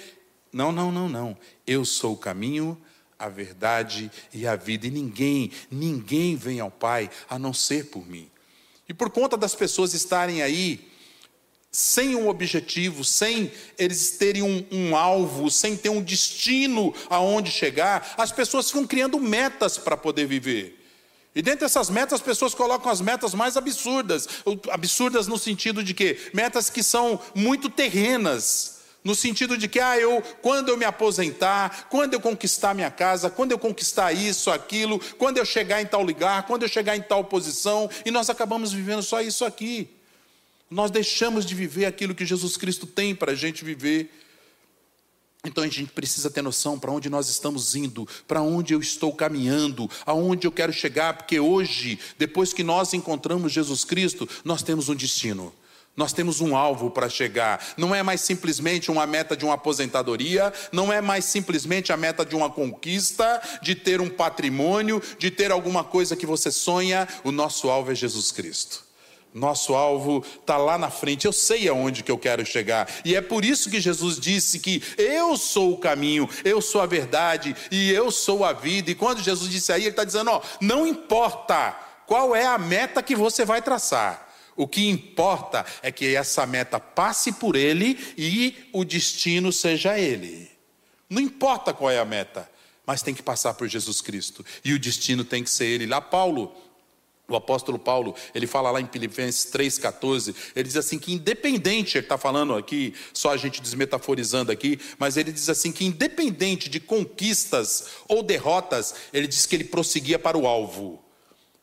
Não, 0.51 0.71
não, 0.71 0.91
não, 0.91 1.07
não. 1.07 1.37
Eu 1.65 1.85
sou 1.85 2.13
o 2.13 2.17
caminho, 2.17 2.77
a 3.17 3.29
verdade 3.29 4.11
e 4.33 4.45
a 4.45 4.55
vida. 4.55 4.87
E 4.87 4.91
ninguém, 4.91 5.51
ninguém 5.69 6.35
vem 6.35 6.59
ao 6.59 6.71
Pai 6.71 7.09
a 7.29 7.39
não 7.39 7.53
ser 7.53 7.85
por 7.85 8.07
mim. 8.07 8.29
E 8.89 8.93
por 8.93 9.09
conta 9.09 9.37
das 9.37 9.55
pessoas 9.55 9.93
estarem 9.93 10.41
aí 10.41 10.91
sem 11.71 12.15
um 12.17 12.27
objetivo, 12.27 13.05
sem 13.05 13.49
eles 13.77 14.17
terem 14.17 14.43
um, 14.43 14.65
um, 14.69 14.95
alvo, 14.95 15.49
sem 15.49 15.77
ter 15.77 15.87
um 15.87 16.01
destino 16.01 16.93
aonde 17.09 17.49
chegar, 17.49 18.13
as 18.17 18.31
pessoas 18.31 18.67
ficam 18.67 18.85
criando 18.85 19.17
metas 19.17 19.77
para 19.77 19.95
poder 19.95 20.25
viver. 20.25 20.77
E 21.33 21.41
dentro 21.41 21.61
dessas 21.61 21.89
metas, 21.89 22.15
as 22.15 22.21
pessoas 22.21 22.53
colocam 22.53 22.91
as 22.91 22.99
metas 22.99 23.33
mais 23.33 23.55
absurdas. 23.55 24.27
Absurdas 24.69 25.27
no 25.27 25.37
sentido 25.37 25.81
de 25.81 25.93
que 25.93 26.17
metas 26.33 26.69
que 26.69 26.83
são 26.83 27.21
muito 27.33 27.69
terrenas. 27.69 28.80
No 29.03 29.15
sentido 29.15 29.57
de 29.57 29.67
que, 29.67 29.79
ah, 29.79 29.97
eu, 29.97 30.21
quando 30.41 30.69
eu 30.69 30.77
me 30.77 30.85
aposentar, 30.85 31.87
quando 31.89 32.13
eu 32.13 32.21
conquistar 32.21 32.75
minha 32.75 32.91
casa, 32.91 33.31
quando 33.31 33.51
eu 33.51 33.57
conquistar 33.57 34.13
isso, 34.13 34.51
aquilo, 34.51 34.99
quando 35.17 35.37
eu 35.37 35.45
chegar 35.45 35.81
em 35.81 35.87
tal 35.87 36.03
lugar, 36.03 36.45
quando 36.45 36.63
eu 36.63 36.69
chegar 36.69 36.95
em 36.95 37.01
tal 37.01 37.23
posição, 37.23 37.89
e 38.05 38.11
nós 38.11 38.29
acabamos 38.29 38.71
vivendo 38.71 39.01
só 39.01 39.19
isso 39.19 39.43
aqui. 39.43 39.89
Nós 40.69 40.91
deixamos 40.91 41.45
de 41.45 41.55
viver 41.55 41.85
aquilo 41.85 42.13
que 42.13 42.25
Jesus 42.25 42.55
Cristo 42.57 42.85
tem 42.85 43.15
para 43.15 43.31
a 43.31 43.35
gente 43.35 43.65
viver. 43.65 44.11
Então 45.43 45.63
a 45.63 45.67
gente 45.67 45.91
precisa 45.91 46.29
ter 46.29 46.43
noção 46.43 46.77
para 46.77 46.91
onde 46.91 47.09
nós 47.09 47.27
estamos 47.27 47.75
indo, 47.75 48.07
para 48.27 48.43
onde 48.43 48.75
eu 48.75 48.79
estou 48.79 49.11
caminhando, 49.11 49.89
aonde 50.05 50.45
eu 50.45 50.51
quero 50.51 50.71
chegar, 50.71 51.17
porque 51.17 51.39
hoje, 51.39 51.99
depois 52.19 52.53
que 52.53 52.63
nós 52.63 52.93
encontramos 52.93 53.51
Jesus 53.51 53.83
Cristo, 53.83 54.29
nós 54.45 54.61
temos 54.61 54.87
um 54.87 54.95
destino. 54.95 55.51
Nós 55.95 56.13
temos 56.13 56.39
um 56.39 56.55
alvo 56.55 56.89
para 56.89 57.09
chegar. 57.09 57.63
Não 57.75 57.93
é 57.93 58.01
mais 58.01 58.21
simplesmente 58.21 58.89
uma 58.89 59.05
meta 59.05 59.35
de 59.35 59.43
uma 59.43 59.55
aposentadoria, 59.55 60.53
não 60.71 60.91
é 60.91 61.01
mais 61.01 61.25
simplesmente 61.25 61.91
a 61.91 61.97
meta 61.97 62.25
de 62.25 62.35
uma 62.35 62.49
conquista, 62.49 63.41
de 63.61 63.75
ter 63.75 63.99
um 63.99 64.09
patrimônio, 64.09 65.01
de 65.19 65.29
ter 65.29 65.51
alguma 65.51 65.83
coisa 65.83 66.15
que 66.15 66.25
você 66.25 66.51
sonha. 66.51 67.07
O 67.23 67.31
nosso 67.31 67.69
alvo 67.69 67.91
é 67.91 67.95
Jesus 67.95 68.31
Cristo. 68.31 68.91
Nosso 69.33 69.73
alvo 69.73 70.25
está 70.41 70.57
lá 70.57 70.77
na 70.77 70.89
frente, 70.89 71.25
eu 71.25 71.31
sei 71.31 71.67
aonde 71.69 72.03
que 72.03 72.11
eu 72.11 72.17
quero 72.17 72.45
chegar, 72.45 72.89
e 73.05 73.15
é 73.15 73.21
por 73.21 73.45
isso 73.45 73.69
que 73.69 73.79
Jesus 73.79 74.19
disse 74.19 74.59
que 74.59 74.83
eu 74.97 75.37
sou 75.37 75.71
o 75.71 75.77
caminho, 75.77 76.29
eu 76.43 76.61
sou 76.61 76.81
a 76.81 76.85
verdade 76.85 77.55
e 77.71 77.91
eu 77.91 78.11
sou 78.11 78.43
a 78.43 78.51
vida. 78.51 78.91
E 78.91 78.95
quando 78.95 79.23
Jesus 79.23 79.49
disse 79.49 79.71
aí, 79.71 79.83
ele 79.83 79.91
está 79.91 80.03
dizendo: 80.03 80.31
ó, 80.31 80.41
não 80.59 80.85
importa 80.85 81.73
qual 82.05 82.35
é 82.35 82.45
a 82.45 82.57
meta 82.57 83.01
que 83.01 83.15
você 83.15 83.45
vai 83.45 83.61
traçar, 83.61 84.29
o 84.61 84.67
que 84.67 84.87
importa 84.87 85.65
é 85.81 85.91
que 85.91 86.15
essa 86.15 86.45
meta 86.45 86.79
passe 86.79 87.31
por 87.31 87.55
ele 87.55 87.97
e 88.15 88.55
o 88.71 88.85
destino 88.85 89.51
seja 89.51 89.97
ele. 89.97 90.51
Não 91.09 91.19
importa 91.19 91.73
qual 91.73 91.89
é 91.89 91.97
a 91.97 92.05
meta, 92.05 92.47
mas 92.85 93.01
tem 93.01 93.15
que 93.15 93.23
passar 93.23 93.55
por 93.55 93.67
Jesus 93.67 94.01
Cristo, 94.01 94.45
e 94.63 94.73
o 94.73 94.79
destino 94.79 95.23
tem 95.23 95.43
que 95.43 95.49
ser 95.49 95.65
ele. 95.65 95.87
Lá, 95.87 95.99
Paulo 95.99 96.55
o 97.27 97.35
apóstolo 97.35 97.79
Paulo, 97.79 98.13
ele 98.35 98.45
fala 98.45 98.69
lá 98.71 98.81
em 98.81 98.87
Filipenses 98.87 99.49
3,14, 99.51 100.35
ele 100.53 100.67
diz 100.67 100.75
assim 100.75 100.99
que 100.99 101.13
independente, 101.13 101.97
ele 101.97 102.05
está 102.05 102.17
falando 102.17 102.53
aqui, 102.55 102.93
só 103.13 103.31
a 103.31 103.37
gente 103.37 103.61
desmetaforizando 103.61 104.51
aqui, 104.51 104.77
mas 104.99 105.15
ele 105.15 105.31
diz 105.31 105.47
assim 105.47 105.71
que 105.71 105.85
independente 105.85 106.69
de 106.69 106.79
conquistas 106.79 107.85
ou 108.05 108.21
derrotas, 108.21 108.93
ele 109.13 109.27
diz 109.27 109.45
que 109.45 109.55
ele 109.55 109.63
prosseguia 109.63 110.19
para 110.19 110.37
o 110.37 110.45
alvo 110.45 111.00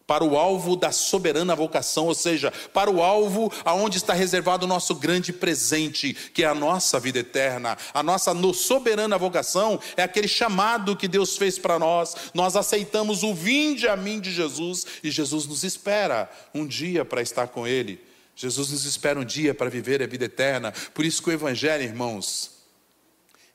para 0.09 0.25
o 0.25 0.39
alvo 0.39 0.75
da 0.75 0.91
soberana 0.91 1.55
vocação, 1.55 2.07
ou 2.07 2.15
seja, 2.15 2.51
para 2.73 2.91
o 2.91 3.03
alvo 3.03 3.53
aonde 3.63 3.99
está 3.99 4.15
reservado 4.15 4.65
o 4.65 4.69
nosso 4.69 4.95
grande 4.95 5.35
presente, 5.35 6.15
que 6.33 6.43
é 6.43 6.47
a 6.47 6.55
nossa 6.55 6.99
vida 6.99 7.19
eterna. 7.19 7.77
A 7.93 8.03
nossa 8.03 8.35
soberana 8.55 9.19
vocação 9.19 9.79
é 9.99 10.03
aquele 10.03 10.27
chamado 10.27 10.97
que 10.97 11.07
Deus 11.07 11.37
fez 11.37 11.59
para 11.59 11.79
nós. 11.79 12.17
Nós 12.33 12.57
aceitamos 12.57 13.23
o 13.23 13.35
vinde 13.35 13.87
a 13.87 13.99
mim 13.99 14.19
de 14.19 14.33
Jesus 14.33 14.87
e 15.05 15.11
Jesus 15.11 15.47
nos 15.47 15.63
espera 15.63 16.31
um 16.55 16.67
dia 16.67 17.05
para 17.05 17.21
estar 17.21 17.49
com 17.49 17.67
ele. 17.67 18.03
Jesus 18.35 18.71
nos 18.71 18.87
espera 18.87 19.21
um 19.21 19.25
dia 19.27 19.53
para 19.53 19.69
viver 19.69 20.03
a 20.03 20.07
vida 20.07 20.25
eterna. 20.25 20.73
Por 20.95 21.05
isso 21.05 21.23
que 21.23 21.29
o 21.29 21.33
evangelho, 21.33 21.83
irmãos, 21.83 22.58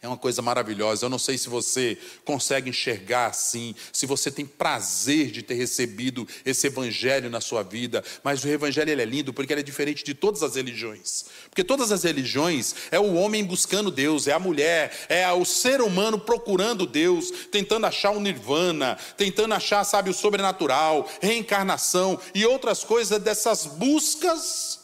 é 0.03 0.07
uma 0.07 0.17
coisa 0.17 0.41
maravilhosa. 0.41 1.05
Eu 1.05 1.09
não 1.09 1.17
sei 1.17 1.37
se 1.37 1.47
você 1.47 1.97
consegue 2.25 2.69
enxergar 2.69 3.27
assim, 3.27 3.73
se 3.93 4.05
você 4.05 4.29
tem 4.29 4.45
prazer 4.45 5.31
de 5.31 5.41
ter 5.41 5.53
recebido 5.53 6.27
esse 6.45 6.67
evangelho 6.67 7.29
na 7.29 7.39
sua 7.39 7.63
vida, 7.63 8.03
mas 8.21 8.43
o 8.43 8.49
evangelho 8.49 8.91
é 8.91 9.05
lindo 9.05 9.33
porque 9.33 9.53
ele 9.53 9.61
é 9.61 9.63
diferente 9.63 10.03
de 10.03 10.13
todas 10.13 10.43
as 10.43 10.55
religiões. 10.55 11.25
Porque 11.49 11.63
todas 11.63 11.89
as 11.89 12.03
religiões 12.03 12.75
é 12.91 12.99
o 12.99 13.13
homem 13.13 13.45
buscando 13.45 13.89
Deus, 13.89 14.27
é 14.27 14.33
a 14.33 14.39
mulher, 14.39 15.05
é 15.07 15.31
o 15.31 15.45
ser 15.45 15.81
humano 15.81 16.19
procurando 16.19 16.85
Deus, 16.85 17.31
tentando 17.49 17.85
achar 17.85 18.11
o 18.11 18.19
nirvana, 18.19 18.97
tentando 19.15 19.53
achar, 19.53 19.85
sabe, 19.85 20.09
o 20.09 20.13
sobrenatural, 20.13 21.09
reencarnação 21.21 22.19
e 22.35 22.45
outras 22.45 22.83
coisas 22.83 23.21
dessas 23.21 23.65
buscas 23.65 24.81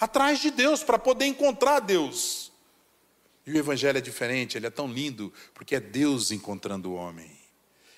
atrás 0.00 0.40
de 0.40 0.50
Deus 0.50 0.82
para 0.82 0.98
poder 0.98 1.26
encontrar 1.26 1.80
Deus. 1.80 2.51
E 3.46 3.52
o 3.52 3.58
Evangelho 3.58 3.98
é 3.98 4.00
diferente, 4.00 4.56
ele 4.56 4.66
é 4.66 4.70
tão 4.70 4.86
lindo, 4.86 5.32
porque 5.52 5.74
é 5.74 5.80
Deus 5.80 6.30
encontrando 6.30 6.90
o 6.90 6.94
homem, 6.94 7.30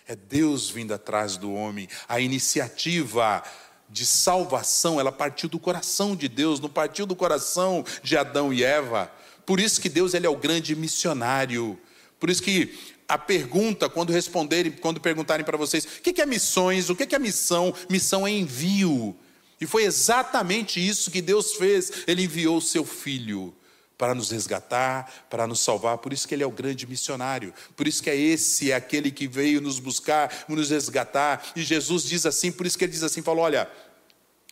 é 0.07 0.17
Deus 0.17 0.71
vindo 0.71 0.95
atrás 0.95 1.37
do 1.37 1.53
homem. 1.53 1.87
A 2.09 2.19
iniciativa 2.19 3.43
de 3.89 4.07
salvação, 4.07 4.99
ela 4.99 5.13
partiu 5.13 5.49
do 5.49 5.59
coração 5.59 6.17
de 6.17 6.29
Deus, 6.29 6.61
não 6.61 6.71
partiu 6.71 7.05
do 7.05 7.15
coração 7.15 7.85
de 8.03 8.17
Adão 8.17 8.53
e 8.53 8.65
Eva. 8.65 9.13
Por 9.45 9.61
isso 9.61 9.81
que 9.81 9.91
Deus 9.91 10.15
ele 10.15 10.27
é 10.27 10.31
o 10.31 10.37
grande 10.37 10.75
missionário. 10.75 11.79
Por 12.19 12.31
isso 12.31 12.43
que 12.43 12.75
a 13.07 13.19
pergunta, 13.19 13.87
quando 13.87 14.13
responderem, 14.15 14.73
quando 14.73 14.99
perguntarem 14.99 15.45
para 15.45 15.59
vocês, 15.59 15.85
o 15.85 16.01
que 16.01 16.23
é 16.23 16.27
missões, 16.27 16.89
o 16.89 16.97
que 16.97 17.15
é 17.15 17.19
missão? 17.19 17.75
Missão 17.91 18.27
é 18.27 18.31
envio. 18.31 19.15
E 19.61 19.67
foi 19.67 19.85
exatamente 19.85 20.85
isso 20.85 21.11
que 21.11 21.21
Deus 21.21 21.53
fez. 21.53 22.05
Ele 22.07 22.25
enviou 22.25 22.57
o 22.57 22.63
seu 22.63 22.85
filho 22.85 23.55
para 23.97 24.15
nos 24.15 24.31
resgatar, 24.31 25.27
para 25.31 25.47
nos 25.47 25.61
salvar. 25.61 25.99
Por 25.99 26.13
isso 26.13 26.27
que 26.27 26.35
ele 26.35 26.43
é 26.43 26.47
o 26.47 26.51
grande 26.51 26.87
missionário. 26.87 27.55
Por 27.77 27.87
isso 27.87 28.03
que 28.03 28.11
é 28.11 28.17
esse, 28.17 28.73
é 28.73 28.75
aquele 28.75 29.11
que 29.11 29.27
veio 29.29 29.61
nos 29.61 29.79
buscar, 29.79 30.45
nos 30.49 30.71
resgatar. 30.71 31.45
E 31.55 31.63
Jesus 31.63 32.05
diz 32.05 32.27
assim, 32.27 32.51
por 32.51 32.67
isso 32.67 32.77
que 32.77 32.85
ele 32.85 32.93
diz 32.93 33.03
assim, 33.03 33.23
falou: 33.23 33.45
"Olha, 33.45 33.71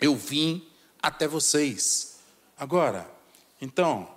eu 0.00 0.16
vim 0.16 0.66
até 1.02 1.26
vocês. 1.26 2.16
Agora, 2.56 3.10
então, 3.60 4.08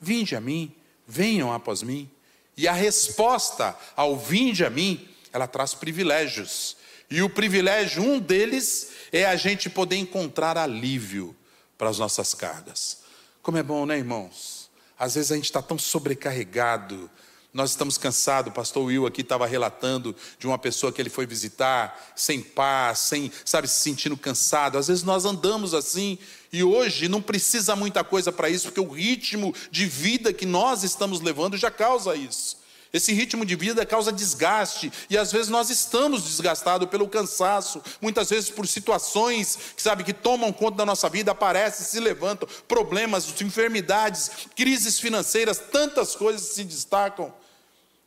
vinde 0.00 0.34
a 0.34 0.40
mim, 0.40 0.74
venham 1.06 1.52
após 1.52 1.82
mim. 1.82 2.10
E 2.56 2.66
a 2.68 2.72
resposta 2.72 3.76
ao 3.96 4.16
vinde 4.16 4.64
a 4.64 4.70
mim, 4.70 5.08
ela 5.32 5.46
traz 5.46 5.74
privilégios. 5.74 6.76
E 7.10 7.20
o 7.22 7.28
privilégio, 7.28 8.02
um 8.02 8.18
deles, 8.18 8.92
é 9.12 9.26
a 9.26 9.36
gente 9.36 9.68
poder 9.68 9.96
encontrar 9.96 10.56
alívio 10.56 11.36
para 11.76 11.88
as 11.88 11.98
nossas 11.98 12.34
cargas. 12.34 13.02
Como 13.42 13.58
é 13.58 13.62
bom, 13.62 13.84
né, 13.84 13.98
irmãos? 13.98 14.53
Às 14.98 15.14
vezes 15.14 15.32
a 15.32 15.34
gente 15.34 15.44
está 15.44 15.60
tão 15.60 15.78
sobrecarregado, 15.78 17.10
nós 17.54 17.70
estamos 17.70 17.96
cansados. 17.96 18.50
O 18.50 18.54
pastor 18.54 18.84
Will 18.84 19.06
aqui 19.06 19.20
estava 19.20 19.46
relatando 19.46 20.14
de 20.38 20.46
uma 20.46 20.58
pessoa 20.58 20.92
que 20.92 21.00
ele 21.00 21.08
foi 21.08 21.24
visitar, 21.24 22.12
sem 22.16 22.42
paz, 22.42 22.98
sem, 22.98 23.30
sabe, 23.44 23.68
se 23.68 23.80
sentindo 23.80 24.16
cansado. 24.16 24.76
Às 24.76 24.88
vezes 24.88 25.04
nós 25.04 25.24
andamos 25.24 25.72
assim, 25.72 26.18
e 26.52 26.64
hoje 26.64 27.08
não 27.08 27.22
precisa 27.22 27.76
muita 27.76 28.02
coisa 28.02 28.32
para 28.32 28.50
isso, 28.50 28.64
porque 28.64 28.80
o 28.80 28.92
ritmo 28.92 29.54
de 29.70 29.86
vida 29.86 30.32
que 30.32 30.44
nós 30.44 30.82
estamos 30.82 31.20
levando 31.20 31.56
já 31.56 31.70
causa 31.70 32.16
isso. 32.16 32.63
Esse 32.94 33.12
ritmo 33.12 33.44
de 33.44 33.56
vida 33.56 33.84
causa 33.84 34.12
desgaste 34.12 34.92
e 35.10 35.18
às 35.18 35.32
vezes 35.32 35.48
nós 35.48 35.68
estamos 35.68 36.22
desgastados 36.22 36.88
pelo 36.88 37.08
cansaço, 37.08 37.82
muitas 38.00 38.30
vezes 38.30 38.48
por 38.48 38.68
situações 38.68 39.58
que 39.74 39.82
sabe 39.82 40.04
que 40.04 40.12
tomam 40.12 40.52
conta 40.52 40.76
da 40.76 40.86
nossa 40.86 41.08
vida, 41.08 41.32
aparecem, 41.32 41.84
se 41.84 41.98
levantam, 41.98 42.48
problemas, 42.68 43.40
enfermidades, 43.42 44.30
crises 44.54 45.00
financeiras, 45.00 45.58
tantas 45.58 46.14
coisas 46.14 46.42
se 46.42 46.62
destacam 46.62 47.34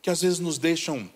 que 0.00 0.08
às 0.08 0.22
vezes 0.22 0.38
nos 0.38 0.56
deixam 0.56 1.12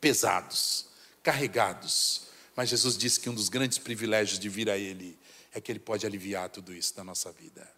pesados, 0.00 0.86
carregados. 1.22 2.22
Mas 2.56 2.68
Jesus 2.68 2.98
disse 2.98 3.20
que 3.20 3.30
um 3.30 3.34
dos 3.34 3.48
grandes 3.48 3.78
privilégios 3.78 4.40
de 4.40 4.48
vir 4.48 4.68
a 4.68 4.76
Ele 4.76 5.16
é 5.54 5.60
que 5.60 5.70
Ele 5.70 5.78
pode 5.78 6.04
aliviar 6.04 6.48
tudo 6.48 6.74
isso 6.74 6.96
da 6.96 7.04
nossa 7.04 7.30
vida. 7.30 7.77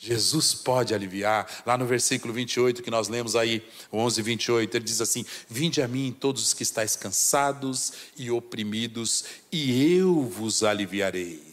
Jesus 0.00 0.54
pode 0.54 0.94
aliviar. 0.94 1.64
Lá 1.66 1.76
no 1.76 1.84
versículo 1.84 2.32
28 2.32 2.84
que 2.84 2.90
nós 2.90 3.08
lemos 3.08 3.34
aí, 3.34 3.60
o 3.90 3.98
11, 3.98 4.22
28, 4.22 4.76
ele 4.76 4.84
diz 4.84 5.00
assim: 5.00 5.26
Vinde 5.50 5.82
a 5.82 5.88
mim 5.88 6.16
todos 6.18 6.40
os 6.40 6.54
que 6.54 6.62
estáis 6.62 6.94
cansados 6.94 7.92
e 8.16 8.30
oprimidos, 8.30 9.24
e 9.50 9.96
eu 9.96 10.22
vos 10.22 10.62
aliviarei. 10.62 11.48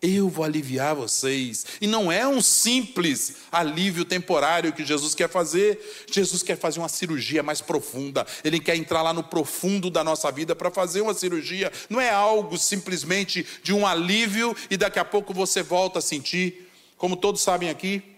Eu 0.00 0.28
vou 0.28 0.44
aliviar 0.44 0.94
vocês. 0.94 1.66
E 1.80 1.86
não 1.88 2.10
é 2.10 2.26
um 2.26 2.40
simples 2.40 3.34
alívio 3.50 4.04
temporário 4.04 4.72
que 4.72 4.84
Jesus 4.84 5.12
quer 5.12 5.28
fazer. 5.28 6.06
Jesus 6.08 6.40
quer 6.40 6.56
fazer 6.56 6.78
uma 6.78 6.88
cirurgia 6.88 7.42
mais 7.42 7.60
profunda. 7.60 8.24
Ele 8.44 8.60
quer 8.60 8.76
entrar 8.76 9.02
lá 9.02 9.12
no 9.12 9.24
profundo 9.24 9.90
da 9.90 10.04
nossa 10.04 10.30
vida 10.30 10.54
para 10.54 10.70
fazer 10.70 11.00
uma 11.00 11.14
cirurgia. 11.14 11.72
Não 11.90 12.00
é 12.00 12.10
algo 12.10 12.56
simplesmente 12.56 13.44
de 13.60 13.72
um 13.72 13.84
alívio 13.84 14.56
e 14.70 14.76
daqui 14.76 15.00
a 15.00 15.04
pouco 15.04 15.34
você 15.34 15.64
volta 15.64 15.98
a 15.98 16.02
sentir. 16.02 16.67
Como 16.98 17.16
todos 17.16 17.40
sabem 17.40 17.70
aqui, 17.70 18.17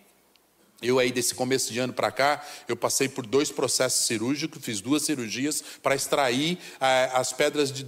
eu 0.82 0.98
aí 0.98 1.12
desse 1.12 1.34
começo 1.34 1.72
de 1.72 1.78
ano 1.78 1.92
para 1.92 2.10
cá, 2.10 2.44
eu 2.66 2.76
passei 2.76 3.08
por 3.08 3.26
dois 3.26 3.50
processos 3.50 4.06
cirúrgicos, 4.06 4.64
fiz 4.64 4.80
duas 4.80 5.02
cirurgias 5.02 5.62
para 5.82 5.94
extrair 5.94 6.58
é, 6.80 7.10
as 7.12 7.32
pedras 7.32 7.70
de 7.70 7.86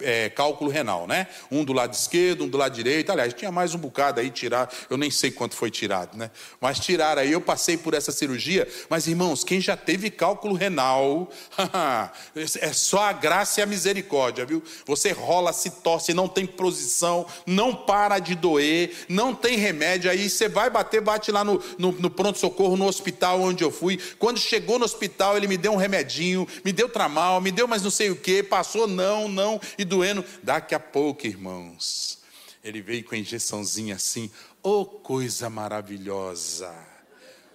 é, 0.00 0.28
cálculo 0.28 0.70
renal, 0.70 1.06
né? 1.06 1.26
Um 1.50 1.64
do 1.64 1.72
lado 1.72 1.92
esquerdo, 1.92 2.44
um 2.44 2.48
do 2.48 2.56
lado 2.56 2.74
direito. 2.74 3.10
Aliás, 3.10 3.34
tinha 3.34 3.50
mais 3.50 3.74
um 3.74 3.78
bocado 3.78 4.20
aí 4.20 4.30
tirar, 4.30 4.72
eu 4.88 4.96
nem 4.96 5.10
sei 5.10 5.30
quanto 5.30 5.56
foi 5.56 5.70
tirado, 5.70 6.16
né? 6.16 6.30
Mas 6.60 6.78
tiraram 6.78 7.22
aí, 7.22 7.32
eu 7.32 7.40
passei 7.40 7.76
por 7.76 7.94
essa 7.94 8.12
cirurgia. 8.12 8.68
Mas 8.88 9.06
irmãos, 9.06 9.42
quem 9.42 9.60
já 9.60 9.76
teve 9.76 10.10
cálculo 10.10 10.54
renal, 10.54 11.30
é 12.60 12.72
só 12.72 13.04
a 13.04 13.12
graça 13.12 13.60
e 13.60 13.62
a 13.62 13.66
misericórdia, 13.66 14.46
viu? 14.46 14.62
Você 14.86 15.10
rola, 15.10 15.52
se 15.52 15.70
torce, 15.70 16.14
não 16.14 16.28
tem 16.28 16.46
posição, 16.46 17.26
não 17.46 17.74
para 17.74 18.18
de 18.18 18.34
doer, 18.34 18.92
não 19.08 19.34
tem 19.34 19.56
remédio, 19.56 20.10
aí 20.10 20.28
você 20.28 20.48
vai 20.48 20.70
bater, 20.70 21.00
bate 21.00 21.32
lá 21.32 21.42
no, 21.42 21.62
no, 21.78 21.92
no 21.92 22.10
pronto-socorro 22.20 22.76
no 22.76 22.86
hospital 22.86 23.40
onde 23.40 23.64
eu 23.64 23.70
fui. 23.70 23.98
Quando 24.18 24.38
chegou 24.38 24.78
no 24.78 24.84
hospital, 24.84 25.38
ele 25.38 25.48
me 25.48 25.56
deu 25.56 25.72
um 25.72 25.76
remedinho, 25.76 26.46
me 26.62 26.70
deu 26.70 26.86
tramal, 26.86 27.40
me 27.40 27.50
deu 27.50 27.66
mais 27.66 27.82
não 27.82 27.90
sei 27.90 28.10
o 28.10 28.16
que, 28.16 28.42
passou 28.42 28.86
não, 28.86 29.26
não, 29.26 29.58
e 29.78 29.86
doendo. 29.86 30.22
Daqui 30.42 30.74
a 30.74 30.80
pouco, 30.80 31.26
irmãos, 31.26 32.18
ele 32.62 32.82
veio 32.82 33.02
com 33.04 33.14
a 33.14 33.18
injeçãozinha 33.18 33.94
assim, 33.94 34.30
oh 34.62 34.84
coisa 34.84 35.48
maravilhosa. 35.48 36.74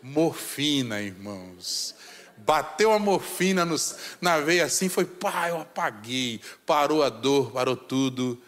Morfina, 0.02 1.00
irmãos. 1.00 1.94
Bateu 2.38 2.92
a 2.92 2.98
morfina 2.98 3.64
nos, 3.66 3.96
na 4.20 4.40
veia 4.40 4.66
assim, 4.66 4.90
foi 4.90 5.06
pá, 5.06 5.50
eu 5.50 5.62
apaguei. 5.62 6.42
Parou 6.66 7.04
a 7.04 7.10
dor, 7.10 7.52
parou 7.52 7.78
tudo. 7.78 8.42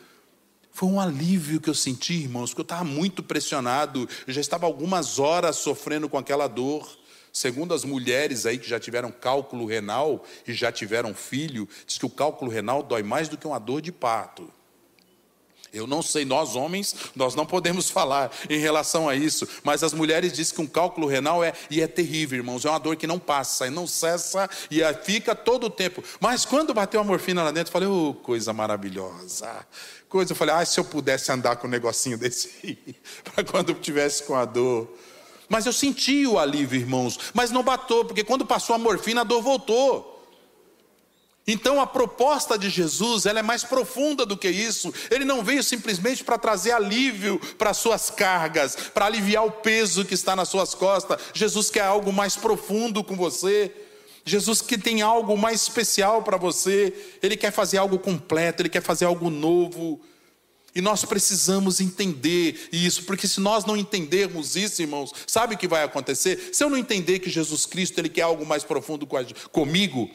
Foi 0.77 0.89
um 0.89 1.01
alívio 1.01 1.59
que 1.59 1.71
eu 1.71 1.73
senti, 1.73 2.13
irmãos, 2.13 2.51
porque 2.51 2.61
eu 2.61 2.63
estava 2.63 2.83
muito 2.83 3.23
pressionado. 3.23 4.07
Eu 4.27 4.31
já 4.31 4.39
estava 4.39 4.67
algumas 4.67 5.17
horas 5.17 5.55
sofrendo 5.55 6.07
com 6.07 6.19
aquela 6.19 6.47
dor. 6.47 6.87
Segundo 7.33 7.73
as 7.73 7.83
mulheres 7.83 8.45
aí 8.45 8.59
que 8.59 8.69
já 8.69 8.79
tiveram 8.79 9.11
cálculo 9.11 9.65
renal 9.65 10.23
e 10.47 10.53
já 10.53 10.71
tiveram 10.71 11.15
filho, 11.15 11.67
diz 11.87 11.97
que 11.97 12.05
o 12.05 12.09
cálculo 12.11 12.51
renal 12.51 12.83
dói 12.83 13.01
mais 13.01 13.27
do 13.27 13.39
que 13.39 13.47
uma 13.47 13.57
dor 13.57 13.81
de 13.81 13.91
parto. 13.91 14.53
Eu 15.73 15.85
não 15.85 16.01
sei, 16.01 16.25
nós 16.25 16.55
homens, 16.55 16.95
nós 17.15 17.35
não 17.35 17.45
podemos 17.45 17.89
falar 17.89 18.31
em 18.49 18.57
relação 18.57 19.07
a 19.07 19.15
isso, 19.15 19.47
mas 19.63 19.83
as 19.83 19.93
mulheres 19.93 20.33
dizem 20.33 20.55
que 20.55 20.61
um 20.61 20.67
cálculo 20.67 21.07
renal 21.07 21.43
é, 21.43 21.53
e 21.69 21.81
é 21.81 21.87
terrível, 21.87 22.37
irmãos, 22.37 22.65
é 22.65 22.69
uma 22.69 22.79
dor 22.79 22.95
que 22.95 23.05
não 23.05 23.19
passa, 23.19 23.67
e 23.67 23.69
não 23.69 23.85
cessa, 23.85 24.49
e 24.71 24.81
fica 25.03 25.35
todo 25.35 25.65
o 25.65 25.69
tempo. 25.69 26.03
Mas 26.19 26.45
quando 26.45 26.73
bateu 26.73 26.99
a 26.99 27.03
morfina 27.03 27.43
lá 27.43 27.51
dentro, 27.51 27.69
eu 27.69 27.73
falei, 27.73 27.87
oh, 27.87 28.13
coisa 28.13 28.53
maravilhosa. 28.53 29.65
Coisa, 30.09 30.31
eu 30.31 30.35
falei, 30.35 30.55
ah, 30.55 30.65
se 30.65 30.79
eu 30.79 30.85
pudesse 30.85 31.31
andar 31.31 31.57
com 31.57 31.67
um 31.67 31.69
negocinho 31.69 32.17
desse 32.19 32.49
aí, 32.63 32.95
para 33.23 33.43
quando 33.43 33.69
eu 33.69 33.75
tivesse 33.75 34.23
com 34.23 34.35
a 34.35 34.45
dor. 34.45 34.87
Mas 35.49 35.65
eu 35.65 35.73
senti 35.73 36.25
o 36.27 36.37
alívio, 36.37 36.79
irmãos, 36.79 37.19
mas 37.33 37.51
não 37.51 37.63
batou, 37.63 38.05
porque 38.05 38.23
quando 38.23 38.45
passou 38.45 38.75
a 38.75 38.79
morfina, 38.79 39.21
a 39.21 39.23
dor 39.23 39.41
voltou. 39.41 40.16
Então 41.47 41.79
a 41.79 41.87
proposta 41.87 42.57
de 42.57 42.69
Jesus 42.69 43.25
ela 43.25 43.39
é 43.39 43.43
mais 43.43 43.63
profunda 43.63 44.25
do 44.25 44.35
que 44.35 44.49
isso. 44.49 44.93
Ele 45.09 45.23
não 45.23 45.41
veio 45.41 45.63
simplesmente 45.63 46.21
para 46.21 46.37
trazer 46.37 46.71
alívio 46.71 47.39
para 47.57 47.73
suas 47.73 48.09
cargas, 48.09 48.75
para 48.93 49.05
aliviar 49.05 49.45
o 49.45 49.51
peso 49.51 50.03
que 50.03 50.13
está 50.13 50.35
nas 50.35 50.49
suas 50.49 50.75
costas. 50.75 51.21
Jesus 51.33 51.69
quer 51.69 51.83
algo 51.83 52.11
mais 52.11 52.35
profundo 52.35 53.01
com 53.01 53.15
você. 53.15 53.71
Jesus 54.25 54.61
que 54.61 54.77
tem 54.77 55.01
algo 55.01 55.37
mais 55.37 55.61
especial 55.61 56.21
para 56.21 56.35
você. 56.35 56.93
Ele 57.23 57.37
quer 57.37 57.51
fazer 57.51 57.77
algo 57.77 57.97
completo, 57.97 58.61
ele 58.61 58.69
quer 58.69 58.83
fazer 58.83 59.05
algo 59.05 59.29
novo. 59.29 60.01
E 60.77 60.81
nós 60.81 61.03
precisamos 61.03 61.81
entender 61.81 62.69
isso, 62.71 63.01
porque 63.05 63.27
se 63.27 63.39
nós 63.39 63.65
não 63.65 63.75
entendermos 63.75 64.55
isso, 64.55 64.79
irmãos, 64.79 65.11
sabe 65.25 65.55
o 65.55 65.57
que 65.57 65.67
vai 65.67 65.83
acontecer? 65.83 66.51
Se 66.53 66.63
eu 66.63 66.69
não 66.69 66.77
entender 66.77 67.17
que 67.17 67.31
Jesus 67.31 67.65
Cristo 67.65 67.97
ele 67.97 68.09
quer 68.09 68.21
algo 68.21 68.45
mais 68.45 68.63
profundo 68.63 69.07
comigo, 69.51 70.07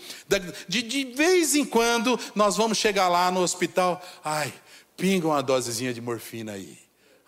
de, 0.68 0.82
de 0.82 1.04
vez 1.16 1.56
em 1.56 1.64
quando 1.64 2.16
nós 2.32 2.56
vamos 2.56 2.78
chegar 2.78 3.08
lá 3.08 3.28
no 3.28 3.40
hospital, 3.40 4.00
ai, 4.22 4.54
pinga 4.96 5.26
uma 5.26 5.42
dosezinha 5.42 5.92
de 5.92 6.00
morfina 6.00 6.52
aí. 6.52 6.78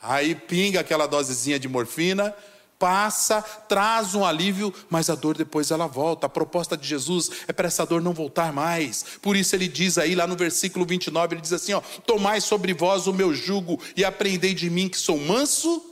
Aí 0.00 0.36
pinga 0.36 0.78
aquela 0.78 1.08
dosezinha 1.08 1.58
de 1.58 1.66
morfina, 1.66 2.32
passa, 2.78 3.42
traz 3.42 4.14
um 4.14 4.24
alívio, 4.24 4.72
mas 4.90 5.08
a 5.08 5.14
dor 5.14 5.36
depois 5.36 5.70
ela 5.70 5.86
volta. 5.86 6.26
A 6.26 6.28
proposta 6.28 6.76
de 6.76 6.86
Jesus 6.86 7.30
é 7.46 7.52
para 7.52 7.68
essa 7.68 7.84
dor 7.86 8.02
não 8.02 8.12
voltar 8.12 8.52
mais. 8.52 9.04
Por 9.22 9.36
isso 9.36 9.54
ele 9.54 9.68
diz 9.68 9.98
aí 9.98 10.14
lá 10.14 10.26
no 10.26 10.36
versículo 10.36 10.84
29, 10.84 11.34
ele 11.34 11.40
diz 11.40 11.52
assim, 11.52 11.72
ó: 11.72 11.80
"Tomai 12.06 12.40
sobre 12.40 12.74
vós 12.74 13.06
o 13.06 13.12
meu 13.12 13.34
jugo 13.34 13.80
e 13.96 14.04
aprendei 14.04 14.54
de 14.54 14.68
mim 14.68 14.88
que 14.88 14.98
sou 14.98 15.18
manso 15.18 15.82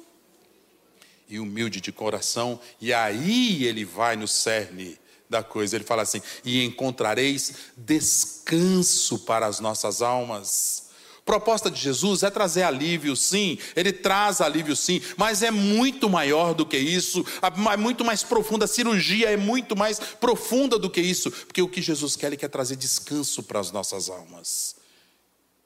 e 1.29 1.39
humilde 1.39 1.81
de 1.81 1.93
coração". 1.93 2.61
E 2.81 2.93
aí 2.93 3.65
ele 3.65 3.85
vai 3.85 4.17
no 4.17 4.29
cerne 4.29 4.99
da 5.29 5.43
coisa. 5.43 5.77
Ele 5.77 5.85
fala 5.85 6.03
assim: 6.03 6.21
"E 6.45 6.65
encontrareis 6.65 7.55
descanso 7.77 9.21
para 9.21 9.47
as 9.47 9.61
nossas 9.61 10.03
almas". 10.03 10.82
Proposta 11.25 11.71
de 11.71 11.81
Jesus 11.81 12.25
é 12.25 12.31
trazer 12.31 12.65
alívio, 12.65 13.15
sim, 13.15 13.57
ele 13.77 13.93
traz 13.93 14.41
alívio, 14.41 14.75
sim, 14.75 15.01
mas 15.17 15.43
é 15.43 15.53
muito 15.53 16.11
maior 16.11 16.53
do 16.53 16.67
que 16.67 16.77
isso, 16.77 17.25
é 17.41 17.77
muito 17.77 18.05
mais 18.05 18.25
profunda. 18.25 18.65
A 18.65 18.69
cirurgia 18.69 19.31
é 19.31 19.37
muito 19.37 19.77
mais 19.77 20.01
profunda 20.01 20.77
do 20.79 20.91
que 20.91 21.01
isso, 21.01 21.31
porque 21.31 21.63
o 21.63 21.69
que 21.69 21.81
Jesus 21.81 22.17
quer, 22.17 22.27
ele 22.27 22.37
quer 22.37 22.49
trazer 22.49 22.75
descanso 22.75 23.43
para 23.45 23.61
as 23.61 23.71
nossas 23.71 24.11
almas. 24.11 24.75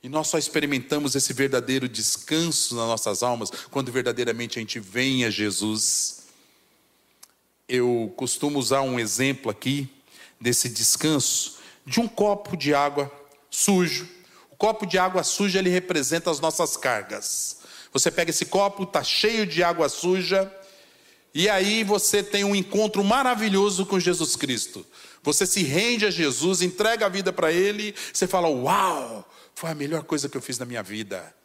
E 0.02 0.10
nós 0.10 0.28
só 0.28 0.36
experimentamos 0.36 1.14
esse 1.14 1.32
verdadeiro 1.32 1.88
descanso 1.88 2.76
nas 2.76 2.86
nossas 2.86 3.22
almas 3.22 3.50
quando 3.70 3.90
verdadeiramente 3.90 4.58
a 4.58 4.60
gente 4.60 4.78
vem 4.78 5.24
a 5.24 5.30
Jesus. 5.30 6.26
Eu 7.66 8.12
costumo 8.14 8.58
usar 8.58 8.82
um 8.82 9.00
exemplo 9.00 9.50
aqui 9.50 9.88
desse 10.38 10.68
descanso 10.68 11.56
de 11.86 11.98
um 11.98 12.06
copo 12.06 12.58
de 12.58 12.74
água 12.74 13.10
sujo 13.50 14.15
copo 14.56 14.86
de 14.86 14.98
água 14.98 15.22
suja 15.22 15.58
ele 15.58 15.70
representa 15.70 16.30
as 16.30 16.40
nossas 16.40 16.76
cargas. 16.76 17.58
Você 17.92 18.10
pega 18.10 18.30
esse 18.30 18.46
copo, 18.46 18.82
está 18.82 19.02
cheio 19.02 19.46
de 19.46 19.62
água 19.62 19.88
suja, 19.88 20.52
e 21.34 21.48
aí 21.48 21.84
você 21.84 22.22
tem 22.22 22.44
um 22.44 22.56
encontro 22.56 23.04
maravilhoso 23.04 23.84
com 23.84 24.00
Jesus 24.00 24.36
Cristo. 24.36 24.86
Você 25.22 25.44
se 25.46 25.62
rende 25.62 26.06
a 26.06 26.10
Jesus, 26.10 26.62
entrega 26.62 27.06
a 27.06 27.08
vida 27.08 27.32
para 27.32 27.52
Ele, 27.52 27.94
você 28.12 28.26
fala: 28.26 28.48
Uau, 28.48 29.28
foi 29.54 29.70
a 29.70 29.74
melhor 29.74 30.04
coisa 30.04 30.28
que 30.28 30.36
eu 30.36 30.40
fiz 30.40 30.58
na 30.58 30.64
minha 30.64 30.82
vida. 30.82 31.35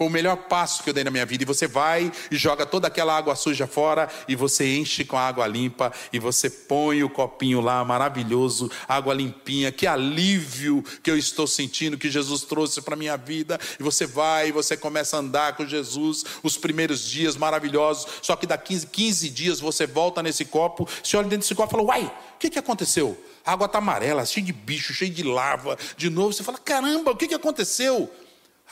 Foi 0.00 0.06
o 0.06 0.10
melhor 0.10 0.34
passo 0.34 0.82
que 0.82 0.88
eu 0.88 0.94
dei 0.94 1.04
na 1.04 1.10
minha 1.10 1.26
vida. 1.26 1.42
E 1.42 1.46
você 1.46 1.66
vai 1.66 2.10
e 2.30 2.36
joga 2.38 2.64
toda 2.64 2.86
aquela 2.86 3.14
água 3.14 3.36
suja 3.36 3.66
fora 3.66 4.08
e 4.26 4.34
você 4.34 4.78
enche 4.78 5.04
com 5.04 5.18
água 5.18 5.46
limpa 5.46 5.92
e 6.10 6.18
você 6.18 6.48
põe 6.48 7.02
o 7.02 7.10
copinho 7.10 7.60
lá 7.60 7.84
maravilhoso, 7.84 8.70
água 8.88 9.12
limpinha. 9.12 9.70
Que 9.70 9.86
alívio 9.86 10.82
que 11.02 11.10
eu 11.10 11.18
estou 11.18 11.46
sentindo 11.46 11.98
que 11.98 12.10
Jesus 12.10 12.44
trouxe 12.44 12.80
para 12.80 12.96
minha 12.96 13.14
vida. 13.14 13.60
E 13.78 13.82
você 13.82 14.06
vai 14.06 14.48
e 14.48 14.52
você 14.52 14.74
começa 14.74 15.18
a 15.18 15.20
andar 15.20 15.54
com 15.54 15.66
Jesus 15.66 16.24
os 16.42 16.56
primeiros 16.56 17.04
dias 17.04 17.36
maravilhosos. 17.36 18.06
Só 18.22 18.34
que 18.36 18.46
daqui 18.46 18.70
15, 18.70 18.86
15 18.86 19.28
dias 19.28 19.60
você 19.60 19.86
volta 19.86 20.22
nesse 20.22 20.46
copo, 20.46 20.88
você 21.04 21.14
olha 21.14 21.24
dentro 21.24 21.40
desse 21.40 21.54
copo 21.54 21.68
e 21.68 21.76
fala: 21.76 21.82
"Uai, 21.82 22.04
o 22.06 22.38
que 22.38 22.48
que 22.48 22.58
aconteceu?" 22.58 23.22
A 23.44 23.52
água 23.52 23.66
está 23.66 23.76
amarela, 23.76 24.24
cheia 24.24 24.46
de 24.46 24.52
bicho, 24.54 24.94
cheia 24.94 25.10
de 25.10 25.24
lava. 25.24 25.76
De 25.94 26.08
novo, 26.08 26.32
você 26.32 26.42
fala: 26.42 26.56
caramba, 26.56 27.10
o 27.10 27.16
que, 27.16 27.28
que 27.28 27.34
aconteceu? 27.34 28.10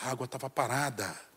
A 0.03 0.11
água 0.11 0.25
estava 0.25 0.49
parada. 0.49 1.29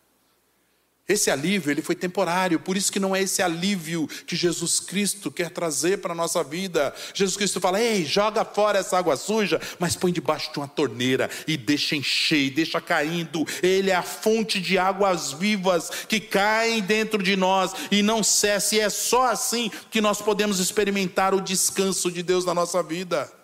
Esse 1.11 1.29
alívio, 1.29 1.71
ele 1.71 1.81
foi 1.81 1.95
temporário, 1.95 2.59
por 2.59 2.77
isso 2.77 2.91
que 2.91 2.99
não 2.99 3.13
é 3.13 3.21
esse 3.21 3.41
alívio 3.41 4.07
que 4.07 4.35
Jesus 4.35 4.79
Cristo 4.79 5.29
quer 5.29 5.49
trazer 5.49 5.97
para 5.97 6.13
a 6.13 6.15
nossa 6.15 6.41
vida. 6.43 6.93
Jesus 7.13 7.35
Cristo 7.35 7.59
fala: 7.59 7.81
"Ei, 7.81 8.05
joga 8.05 8.45
fora 8.45 8.79
essa 8.79 8.97
água 8.97 9.17
suja, 9.17 9.59
mas 9.77 9.95
põe 9.95 10.13
debaixo 10.13 10.53
de 10.53 10.59
uma 10.59 10.67
torneira 10.67 11.29
e 11.45 11.57
deixa 11.57 11.97
encher, 11.97 12.51
deixa 12.51 12.79
caindo. 12.79 13.45
Ele 13.61 13.89
é 13.89 13.95
a 13.95 14.03
fonte 14.03 14.61
de 14.61 14.77
águas 14.77 15.33
vivas 15.33 15.89
que 16.07 16.19
caem 16.19 16.81
dentro 16.81 17.21
de 17.21 17.35
nós 17.35 17.73
e 17.91 18.01
não 18.01 18.23
cessa, 18.23 18.75
e 18.75 18.79
é 18.79 18.89
só 18.89 19.29
assim 19.29 19.69
que 19.89 19.99
nós 19.99 20.21
podemos 20.21 20.59
experimentar 20.59 21.33
o 21.33 21.41
descanso 21.41 22.09
de 22.09 22.23
Deus 22.23 22.45
na 22.45 22.53
nossa 22.53 22.81
vida. 22.81 23.40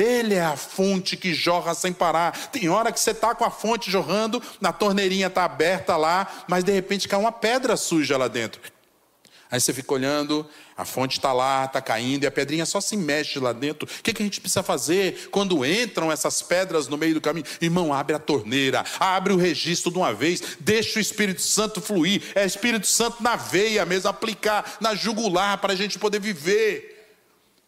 Ele 0.00 0.34
é 0.34 0.42
a 0.42 0.56
fonte 0.56 1.16
que 1.16 1.34
jorra 1.34 1.74
sem 1.74 1.92
parar. 1.92 2.32
Tem 2.48 2.68
hora 2.68 2.90
que 2.90 2.98
você 2.98 3.10
está 3.10 3.34
com 3.34 3.44
a 3.44 3.50
fonte 3.50 3.90
jorrando, 3.90 4.42
na 4.60 4.72
torneirinha 4.72 5.26
está 5.26 5.44
aberta 5.44 5.96
lá, 5.96 6.26
mas 6.48 6.64
de 6.64 6.72
repente 6.72 7.06
cai 7.06 7.18
uma 7.18 7.32
pedra 7.32 7.76
suja 7.76 8.16
lá 8.16 8.26
dentro. 8.26 8.60
Aí 9.50 9.60
você 9.60 9.72
fica 9.72 9.92
olhando, 9.92 10.48
a 10.76 10.84
fonte 10.84 11.18
está 11.18 11.32
lá, 11.32 11.64
está 11.64 11.82
caindo, 11.82 12.22
e 12.22 12.26
a 12.26 12.30
pedrinha 12.30 12.64
só 12.64 12.80
se 12.80 12.96
mexe 12.96 13.40
lá 13.40 13.52
dentro. 13.52 13.88
O 13.98 14.02
que, 14.02 14.14
que 14.14 14.22
a 14.22 14.24
gente 14.24 14.40
precisa 14.40 14.62
fazer 14.62 15.28
quando 15.32 15.66
entram 15.66 16.10
essas 16.10 16.40
pedras 16.40 16.86
no 16.86 16.96
meio 16.96 17.14
do 17.14 17.20
caminho? 17.20 17.44
Irmão, 17.60 17.92
abre 17.92 18.14
a 18.14 18.18
torneira, 18.20 18.84
abre 19.00 19.32
o 19.32 19.36
registro 19.36 19.90
de 19.90 19.98
uma 19.98 20.14
vez, 20.14 20.40
deixa 20.60 21.00
o 21.00 21.02
Espírito 21.02 21.42
Santo 21.42 21.80
fluir. 21.80 22.22
É 22.32 22.46
Espírito 22.46 22.86
Santo 22.86 23.20
na 23.22 23.34
veia 23.34 23.84
mesmo, 23.84 24.08
aplicar 24.08 24.76
na 24.80 24.94
jugular 24.94 25.58
para 25.58 25.72
a 25.72 25.76
gente 25.76 25.98
poder 25.98 26.20
viver 26.20 26.89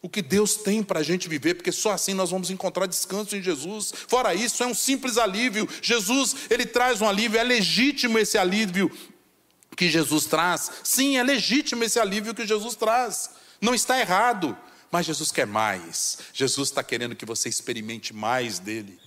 o 0.03 0.09
que 0.09 0.21
Deus 0.21 0.57
tem 0.57 0.83
para 0.83 0.99
a 0.99 1.03
gente 1.03 1.29
viver, 1.29 1.53
porque 1.55 1.71
só 1.71 1.91
assim 1.91 2.13
nós 2.13 2.29
vamos 2.29 2.51
encontrar 2.51 2.85
descanso 2.87 3.37
em 3.37 3.41
Jesus. 3.41 3.93
Fora 4.09 4.35
isso, 4.35 4.61
é 4.61 4.67
um 4.67 4.73
simples 4.73 5.17
alívio. 5.17 5.67
Jesus, 5.81 6.35
ele 6.49 6.65
traz 6.65 7.01
um 7.01 7.07
alívio, 7.07 7.39
é 7.39 7.43
legítimo 7.43 8.19
esse 8.19 8.37
alívio, 8.37 8.91
que 9.77 9.89
Jesus 9.89 10.25
traz. 10.25 10.69
Sim, 10.83 11.17
é 11.17 11.23
legítimo 11.23 11.85
esse 11.85 11.97
alívio 11.99 12.35
que 12.35 12.45
Jesus 12.45 12.75
traz. 12.75 13.29
Não 13.61 13.73
está 13.73 13.97
errado. 13.97 14.55
Mas 14.91 15.07
Jesus 15.07 15.31
quer 15.31 15.47
mais. 15.47 16.19
Jesus 16.33 16.69
está 16.69 16.83
querendo 16.83 17.15
que 17.15 17.25
você 17.25 17.49
experimente 17.49 18.13
mais 18.13 18.59
dele. 18.59 18.99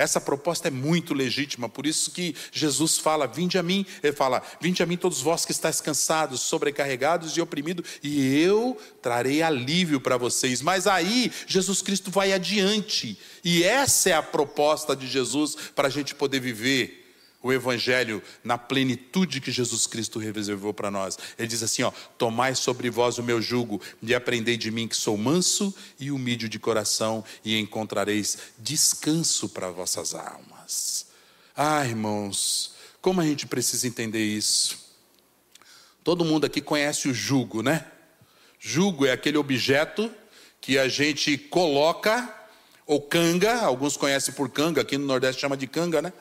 Essa 0.00 0.18
proposta 0.18 0.68
é 0.68 0.70
muito 0.70 1.12
legítima, 1.12 1.68
por 1.68 1.86
isso 1.86 2.10
que 2.12 2.34
Jesus 2.50 2.96
fala: 2.96 3.26
Vinde 3.26 3.58
a 3.58 3.62
mim, 3.62 3.84
ele 4.02 4.14
fala: 4.14 4.42
Vinde 4.58 4.82
a 4.82 4.86
mim, 4.86 4.96
todos 4.96 5.20
vós 5.20 5.44
que 5.44 5.52
estáis 5.52 5.78
cansados, 5.78 6.40
sobrecarregados 6.40 7.36
e 7.36 7.40
oprimidos, 7.42 7.84
e 8.02 8.40
eu 8.40 8.78
trarei 9.02 9.42
alívio 9.42 10.00
para 10.00 10.16
vocês. 10.16 10.62
Mas 10.62 10.86
aí, 10.86 11.30
Jesus 11.46 11.82
Cristo 11.82 12.10
vai 12.10 12.32
adiante, 12.32 13.18
e 13.44 13.62
essa 13.62 14.08
é 14.08 14.14
a 14.14 14.22
proposta 14.22 14.96
de 14.96 15.06
Jesus 15.06 15.54
para 15.76 15.88
a 15.88 15.90
gente 15.90 16.14
poder 16.14 16.40
viver 16.40 16.99
o 17.42 17.52
Evangelho 17.52 18.22
na 18.44 18.58
plenitude 18.58 19.40
que 19.40 19.50
Jesus 19.50 19.86
Cristo 19.86 20.18
reservou 20.18 20.74
para 20.74 20.90
nós. 20.90 21.18
Ele 21.38 21.48
diz 21.48 21.62
assim: 21.62 21.82
ó, 21.82 21.90
tomai 22.18 22.54
sobre 22.54 22.90
vós 22.90 23.18
o 23.18 23.22
meu 23.22 23.40
jugo 23.40 23.80
e 24.02 24.14
aprendei 24.14 24.56
de 24.56 24.70
mim 24.70 24.86
que 24.86 24.96
sou 24.96 25.16
manso 25.16 25.74
e 25.98 26.10
humilde 26.10 26.48
de 26.48 26.58
coração, 26.58 27.24
e 27.44 27.58
encontrareis 27.58 28.38
descanso 28.58 29.48
para 29.48 29.70
vossas 29.70 30.14
almas. 30.14 31.06
Ah, 31.56 31.84
irmãos, 31.86 32.74
como 33.00 33.20
a 33.20 33.24
gente 33.24 33.46
precisa 33.46 33.86
entender 33.86 34.24
isso? 34.24 34.78
Todo 36.04 36.24
mundo 36.24 36.44
aqui 36.46 36.60
conhece 36.60 37.08
o 37.08 37.14
jugo, 37.14 37.62
né? 37.62 37.86
Jugo 38.58 39.06
é 39.06 39.12
aquele 39.12 39.38
objeto 39.38 40.10
que 40.60 40.78
a 40.78 40.88
gente 40.88 41.38
coloca, 41.38 42.34
ou 42.86 43.00
canga, 43.00 43.60
alguns 43.60 43.96
conhecem 43.96 44.34
por 44.34 44.50
canga, 44.50 44.82
aqui 44.82 44.98
no 44.98 45.06
Nordeste 45.06 45.40
chama 45.40 45.56
de 45.56 45.66
canga, 45.66 46.02
né? 46.02 46.12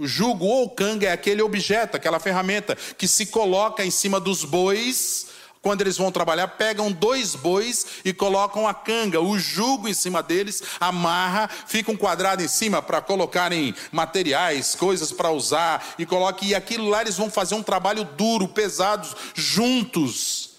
O 0.00 0.06
jugo 0.06 0.46
ou 0.46 0.70
canga 0.70 1.08
é 1.08 1.12
aquele 1.12 1.42
objeto, 1.42 1.94
aquela 1.94 2.18
ferramenta 2.18 2.74
que 2.96 3.06
se 3.06 3.26
coloca 3.26 3.84
em 3.84 3.90
cima 3.90 4.18
dos 4.18 4.46
bois. 4.46 5.26
Quando 5.60 5.82
eles 5.82 5.98
vão 5.98 6.10
trabalhar, 6.10 6.48
pegam 6.48 6.90
dois 6.90 7.34
bois 7.34 7.84
e 8.02 8.10
colocam 8.14 8.66
a 8.66 8.72
canga, 8.72 9.20
o 9.20 9.38
jugo 9.38 9.86
em 9.86 9.92
cima 9.92 10.22
deles, 10.22 10.62
amarra, 10.80 11.50
fica 11.66 11.92
um 11.92 11.98
quadrado 11.98 12.42
em 12.42 12.48
cima 12.48 12.80
para 12.80 13.02
colocarem 13.02 13.74
materiais, 13.92 14.74
coisas 14.74 15.12
para 15.12 15.30
usar 15.30 15.94
e 15.98 16.06
coloque 16.06 16.46
e 16.46 16.54
aquilo 16.54 16.88
lá 16.88 17.02
eles 17.02 17.18
vão 17.18 17.28
fazer 17.28 17.54
um 17.54 17.62
trabalho 17.62 18.02
duro, 18.02 18.48
pesados, 18.48 19.14
juntos. 19.34 20.52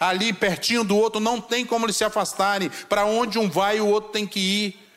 Ali 0.00 0.32
pertinho 0.32 0.82
do 0.82 0.96
outro, 0.96 1.20
não 1.20 1.42
tem 1.42 1.66
como 1.66 1.84
eles 1.84 1.96
se 1.96 2.04
afastarem. 2.04 2.70
Para 2.88 3.04
onde 3.04 3.38
um 3.38 3.50
vai, 3.50 3.80
o 3.80 3.86
outro 3.86 4.12
tem 4.12 4.26
que 4.26 4.40
ir. 4.40 4.87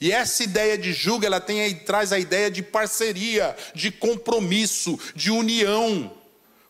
E 0.00 0.10
essa 0.10 0.42
ideia 0.42 0.78
de 0.78 0.92
julgo, 0.92 1.26
ela 1.26 1.40
tem 1.40 1.60
aí, 1.60 1.74
traz 1.74 2.10
a 2.12 2.18
ideia 2.18 2.50
de 2.50 2.62
parceria, 2.62 3.54
de 3.74 3.90
compromisso, 3.90 4.98
de 5.14 5.30
união. 5.30 6.10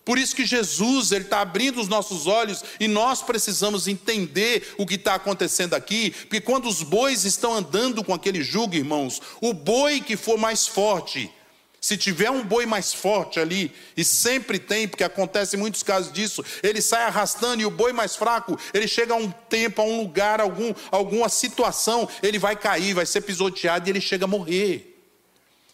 Por 0.05 0.19
isso 0.19 0.35
que 0.35 0.45
Jesus 0.45 1.13
está 1.13 1.41
abrindo 1.41 1.81
os 1.81 1.87
nossos 1.87 2.27
olhos 2.27 2.65
e 2.81 2.89
nós 2.89 3.23
precisamos 3.23 3.87
entender 3.87 4.75
o 4.77 4.85
que 4.85 4.97
está 4.97 5.15
acontecendo 5.15 5.75
aqui, 5.75 6.11
porque 6.11 6.41
quando 6.41 6.69
os 6.69 6.83
bois 6.83 7.25
estão 7.25 7.55
andando 7.55 8.03
com 8.03 8.13
aquele 8.13 8.43
jugo, 8.43 8.75
irmãos, 8.75 9.23
o 9.41 9.53
boi 9.53 10.01
que 10.01 10.17
for 10.17 10.37
mais 10.37 10.67
forte, 10.67 11.31
se 11.81 11.97
tiver 11.97 12.31
um 12.31 12.45
boi 12.45 12.67
mais 12.67 12.93
forte 12.93 13.41
ali, 13.41 13.73
e 13.97 14.05
sempre 14.05 14.59
tem, 14.59 14.87
porque 14.87 15.03
acontece 15.03 15.57
muitos 15.57 15.83
casos 15.83 16.13
disso, 16.13 16.45
ele 16.63 16.83
sai 16.83 17.05
arrastando 17.05 17.63
e 17.63 17.67
o 17.67 17.71
boi 17.71 17.93
mais 17.93 18.15
fraco, 18.15 18.59
ele 18.75 18.87
chega 18.87 19.15
a 19.15 19.17
um 19.17 19.31
tempo, 19.31 19.81
a 19.81 19.85
um 19.85 20.03
lugar, 20.03 20.41
algum, 20.41 20.75
alguma 20.91 21.29
situação, 21.29 22.09
ele 22.23 22.39
vai 22.39 22.55
cair, 22.55 22.93
vai 22.93 23.07
ser 23.07 23.23
pisoteado 23.23 23.89
e 23.89 23.91
ele 23.91 24.01
chega 24.01 24.27
a 24.27 24.29
morrer. 24.29 24.87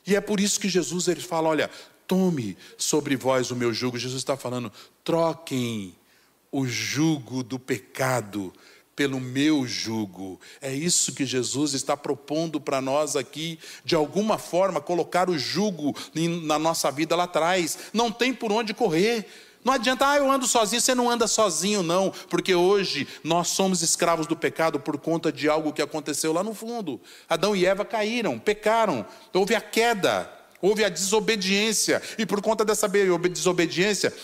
E 0.07 0.15
é 0.15 0.21
por 0.21 0.39
isso 0.39 0.61
que 0.61 0.69
Jesus 0.69 1.09
ele 1.09 1.21
fala: 1.21 1.49
olha, 1.49 1.69
tome 2.07 2.57
sobre 2.79 3.17
vós 3.17 3.51
o 3.51 3.57
meu 3.57 3.73
jugo. 3.73 3.99
Jesus 3.99 4.21
está 4.21 4.37
falando, 4.37 4.73
troquem 5.03 5.93
o 6.53 6.65
jugo 6.65 7.43
do 7.43 7.59
pecado 7.59 8.53
pelo 8.97 9.21
meu 9.21 9.67
jugo. 9.67 10.41
É 10.61 10.73
isso 10.73 11.13
que 11.13 11.27
Jesus 11.27 11.75
está 11.75 11.95
propondo 11.95 12.59
para 12.59 12.81
nós 12.81 13.15
aqui, 13.15 13.59
de 13.85 13.95
alguma 13.95 14.39
forma, 14.39 14.81
colocar 14.81 15.29
o 15.29 15.39
jugo 15.39 15.95
na 16.15 16.59
nossa 16.59 16.91
vida 16.91 17.15
lá 17.15 17.25
atrás. 17.25 17.79
Não 17.93 18.11
tem 18.11 18.33
por 18.33 18.51
onde 18.51 18.73
correr. 18.73 19.27
Não 19.63 19.75
adianta, 19.75 20.09
ah, 20.09 20.17
eu 20.17 20.31
ando 20.31 20.47
sozinho, 20.47 20.81
você 20.81 20.95
não 20.95 21.11
anda 21.11 21.27
sozinho, 21.27 21.83
não, 21.83 22.13
porque 22.31 22.55
hoje 22.55 23.07
nós 23.23 23.49
somos 23.49 23.83
escravos 23.83 24.27
do 24.27 24.37
pecado 24.37 24.79
por 24.79 24.97
conta 24.97 25.33
de 25.33 25.49
algo 25.49 25.73
que 25.73 25.83
aconteceu 25.83 26.33
lá 26.33 26.43
no 26.43 26.55
fundo. 26.55 27.01
Adão 27.29 27.55
e 27.55 27.67
Eva 27.67 27.85
caíram, 27.85 28.39
pecaram, 28.39 29.05
houve 29.35 29.57
a 29.57 29.61
queda, 29.61 30.31
houve 30.63 30.85
a 30.85 30.89
desobediência, 30.89 32.01
e 32.17 32.25
por 32.25 32.41
conta 32.41 32.65
dessa 32.65 32.89
desobediência 32.89 34.15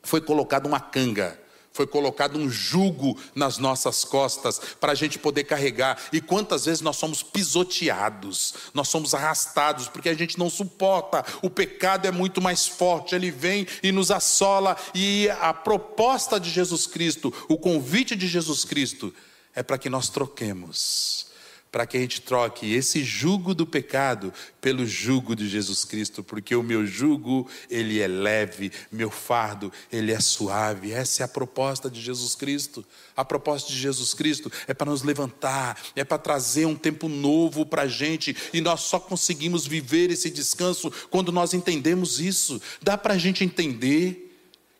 foi 0.00 0.20
colocada 0.20 0.68
uma 0.68 0.78
canga 0.78 1.36
foi 1.78 1.86
colocado 1.86 2.36
um 2.36 2.50
jugo 2.50 3.16
nas 3.36 3.56
nossas 3.56 4.04
costas 4.04 4.60
para 4.80 4.90
a 4.90 4.94
gente 4.96 5.16
poder 5.16 5.44
carregar. 5.44 5.96
E 6.12 6.20
quantas 6.20 6.64
vezes 6.64 6.80
nós 6.80 6.96
somos 6.96 7.22
pisoteados, 7.22 8.52
nós 8.74 8.88
somos 8.88 9.14
arrastados, 9.14 9.86
porque 9.86 10.08
a 10.08 10.14
gente 10.14 10.36
não 10.36 10.50
suporta. 10.50 11.24
O 11.40 11.48
pecado 11.48 12.08
é 12.08 12.10
muito 12.10 12.42
mais 12.42 12.66
forte, 12.66 13.14
ele 13.14 13.30
vem 13.30 13.64
e 13.80 13.92
nos 13.92 14.10
assola. 14.10 14.76
E 14.92 15.30
a 15.40 15.54
proposta 15.54 16.40
de 16.40 16.50
Jesus 16.50 16.84
Cristo, 16.84 17.32
o 17.48 17.56
convite 17.56 18.16
de 18.16 18.26
Jesus 18.26 18.64
Cristo, 18.64 19.14
é 19.54 19.62
para 19.62 19.78
que 19.78 19.88
nós 19.88 20.08
troquemos 20.08 21.27
para 21.70 21.86
que 21.86 21.96
a 21.96 22.00
gente 22.00 22.20
troque 22.20 22.72
esse 22.72 23.04
jugo 23.04 23.54
do 23.54 23.66
pecado 23.66 24.32
pelo 24.60 24.86
jugo 24.86 25.36
de 25.36 25.48
Jesus 25.48 25.84
Cristo, 25.84 26.24
porque 26.24 26.54
o 26.54 26.62
meu 26.62 26.86
jugo, 26.86 27.48
ele 27.70 28.00
é 28.00 28.08
leve, 28.08 28.72
meu 28.90 29.10
fardo, 29.10 29.72
ele 29.92 30.12
é 30.12 30.20
suave. 30.20 30.92
Essa 30.92 31.22
é 31.22 31.24
a 31.24 31.28
proposta 31.28 31.90
de 31.90 32.00
Jesus 32.00 32.34
Cristo. 32.34 32.84
A 33.16 33.24
proposta 33.24 33.70
de 33.70 33.78
Jesus 33.78 34.14
Cristo 34.14 34.50
é 34.66 34.72
para 34.72 34.90
nos 34.90 35.02
levantar, 35.02 35.80
é 35.94 36.04
para 36.04 36.18
trazer 36.18 36.66
um 36.66 36.76
tempo 36.76 37.08
novo 37.08 37.66
para 37.66 37.82
a 37.82 37.88
gente, 37.88 38.36
e 38.52 38.60
nós 38.60 38.80
só 38.80 38.98
conseguimos 38.98 39.66
viver 39.66 40.10
esse 40.10 40.30
descanso 40.30 40.90
quando 41.10 41.30
nós 41.30 41.52
entendemos 41.52 42.20
isso. 42.20 42.60
Dá 42.82 42.96
para 42.96 43.14
a 43.14 43.18
gente 43.18 43.44
entender 43.44 44.24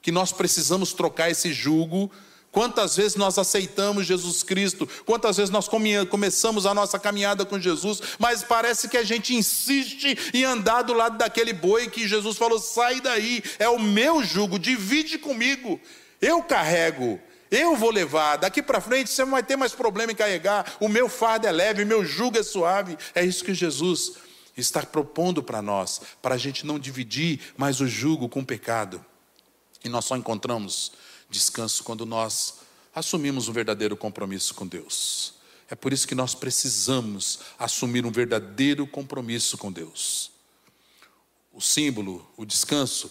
que 0.00 0.12
nós 0.12 0.32
precisamos 0.32 0.92
trocar 0.92 1.30
esse 1.30 1.52
jugo 1.52 2.10
Quantas 2.50 2.96
vezes 2.96 3.14
nós 3.14 3.38
aceitamos 3.38 4.06
Jesus 4.06 4.42
Cristo, 4.42 4.88
quantas 5.04 5.36
vezes 5.36 5.50
nós 5.50 5.68
começamos 5.68 6.64
a 6.64 6.72
nossa 6.72 6.98
caminhada 6.98 7.44
com 7.44 7.60
Jesus, 7.60 8.00
mas 8.18 8.42
parece 8.42 8.88
que 8.88 8.96
a 8.96 9.04
gente 9.04 9.34
insiste 9.34 10.16
em 10.32 10.44
andar 10.44 10.82
do 10.82 10.94
lado 10.94 11.18
daquele 11.18 11.52
boi 11.52 11.88
que 11.88 12.08
Jesus 12.08 12.38
falou: 12.38 12.58
sai 12.58 13.00
daí, 13.00 13.42
é 13.58 13.68
o 13.68 13.78
meu 13.78 14.24
jugo, 14.24 14.58
divide 14.58 15.18
comigo, 15.18 15.78
eu 16.20 16.42
carrego, 16.42 17.20
eu 17.50 17.76
vou 17.76 17.90
levar, 17.90 18.36
daqui 18.36 18.62
para 18.62 18.80
frente 18.80 19.10
você 19.10 19.24
não 19.24 19.32
vai 19.32 19.42
ter 19.42 19.56
mais 19.56 19.72
problema 19.72 20.12
em 20.12 20.16
carregar, 20.16 20.76
o 20.80 20.88
meu 20.88 21.08
fardo 21.08 21.46
é 21.46 21.52
leve, 21.52 21.82
o 21.82 21.86
meu 21.86 22.04
jugo 22.04 22.38
é 22.38 22.42
suave. 22.42 22.96
É 23.14 23.24
isso 23.24 23.44
que 23.44 23.54
Jesus 23.54 24.14
está 24.56 24.82
propondo 24.82 25.42
para 25.42 25.62
nós, 25.62 26.00
para 26.20 26.34
a 26.34 26.38
gente 26.38 26.66
não 26.66 26.78
dividir 26.78 27.40
mais 27.56 27.80
o 27.80 27.86
jugo 27.86 28.28
com 28.28 28.40
o 28.40 28.46
pecado. 28.46 29.04
E 29.84 29.88
nós 29.88 30.06
só 30.06 30.16
encontramos 30.16 30.92
descanso 31.28 31.84
quando 31.84 32.06
nós 32.06 32.54
assumimos 32.94 33.48
um 33.48 33.52
verdadeiro 33.52 33.96
compromisso 33.96 34.54
com 34.54 34.66
Deus. 34.66 35.34
É 35.70 35.74
por 35.74 35.92
isso 35.92 36.08
que 36.08 36.14
nós 36.14 36.34
precisamos 36.34 37.40
assumir 37.58 38.06
um 38.06 38.10
verdadeiro 38.10 38.86
compromisso 38.86 39.58
com 39.58 39.70
Deus. 39.70 40.30
O 41.52 41.60
símbolo, 41.60 42.26
o 42.36 42.46
descanso, 42.46 43.10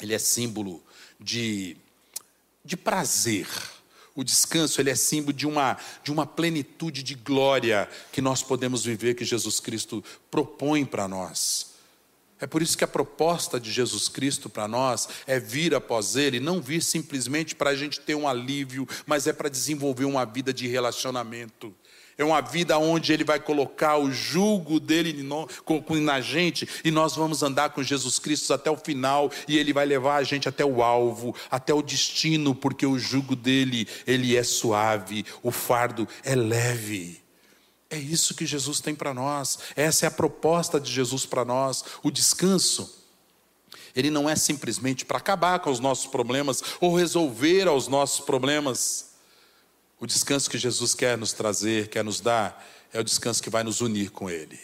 ele 0.00 0.14
é 0.14 0.18
símbolo 0.18 0.82
de, 1.18 1.76
de 2.64 2.76
prazer. 2.76 3.48
O 4.14 4.22
descanso 4.22 4.80
ele 4.80 4.90
é 4.90 4.94
símbolo 4.94 5.32
de 5.32 5.46
uma, 5.46 5.76
de 6.04 6.12
uma 6.12 6.26
plenitude 6.26 7.02
de 7.02 7.14
glória 7.14 7.88
que 8.12 8.20
nós 8.20 8.42
podemos 8.42 8.84
viver, 8.84 9.14
que 9.14 9.24
Jesus 9.24 9.58
Cristo 9.58 10.04
propõe 10.30 10.84
para 10.84 11.08
nós. 11.08 11.69
É 12.40 12.46
por 12.46 12.62
isso 12.62 12.76
que 12.76 12.84
a 12.84 12.88
proposta 12.88 13.60
de 13.60 13.70
Jesus 13.70 14.08
Cristo 14.08 14.48
para 14.48 14.66
nós 14.66 15.08
é 15.26 15.38
vir 15.38 15.74
após 15.74 16.16
Ele, 16.16 16.40
não 16.40 16.60
vir 16.60 16.82
simplesmente 16.82 17.54
para 17.54 17.70
a 17.70 17.76
gente 17.76 18.00
ter 18.00 18.14
um 18.14 18.26
alívio, 18.26 18.88
mas 19.06 19.26
é 19.26 19.32
para 19.32 19.50
desenvolver 19.50 20.06
uma 20.06 20.24
vida 20.24 20.52
de 20.52 20.66
relacionamento. 20.66 21.74
é 22.16 22.24
uma 22.24 22.42
vida 22.42 22.78
onde 22.78 23.12
Ele 23.14 23.24
vai 23.24 23.40
colocar 23.40 23.96
o 23.96 24.12
jugo 24.12 24.78
dele 24.78 25.26
na 26.02 26.20
gente 26.20 26.68
e 26.84 26.90
nós 26.90 27.16
vamos 27.16 27.42
andar 27.42 27.70
com 27.70 27.82
Jesus 27.82 28.18
Cristo 28.18 28.52
até 28.52 28.70
o 28.70 28.76
final 28.76 29.30
e 29.48 29.56
Ele 29.56 29.72
vai 29.72 29.86
levar 29.86 30.16
a 30.16 30.22
gente 30.22 30.48
até 30.48 30.64
o 30.64 30.82
alvo, 30.82 31.34
até 31.50 31.72
o 31.72 31.80
destino, 31.80 32.54
porque 32.54 32.84
o 32.84 32.98
jugo 32.98 33.34
dele, 33.34 33.88
ele 34.06 34.36
é 34.36 34.42
suave, 34.42 35.24
o 35.42 35.50
fardo 35.50 36.06
é 36.22 36.34
leve. 36.34 37.22
É 37.90 37.98
isso 37.98 38.34
que 38.34 38.46
Jesus 38.46 38.80
tem 38.80 38.94
para 38.94 39.12
nós, 39.12 39.58
essa 39.74 40.06
é 40.06 40.08
a 40.08 40.12
proposta 40.12 40.78
de 40.78 40.90
Jesus 40.90 41.26
para 41.26 41.44
nós, 41.44 41.84
o 42.04 42.10
descanso. 42.10 42.98
Ele 43.96 44.10
não 44.10 44.30
é 44.30 44.36
simplesmente 44.36 45.04
para 45.04 45.18
acabar 45.18 45.58
com 45.58 45.70
os 45.70 45.80
nossos 45.80 46.06
problemas 46.06 46.62
ou 46.80 46.94
resolver 46.94 47.68
os 47.68 47.88
nossos 47.88 48.24
problemas. 48.24 49.10
O 49.98 50.06
descanso 50.06 50.48
que 50.48 50.56
Jesus 50.56 50.94
quer 50.94 51.18
nos 51.18 51.32
trazer, 51.32 51.88
quer 51.88 52.04
nos 52.04 52.20
dar, 52.20 52.64
é 52.92 53.00
o 53.00 53.04
descanso 53.04 53.42
que 53.42 53.50
vai 53.50 53.64
nos 53.64 53.80
unir 53.80 54.10
com 54.10 54.30
Ele. 54.30 54.58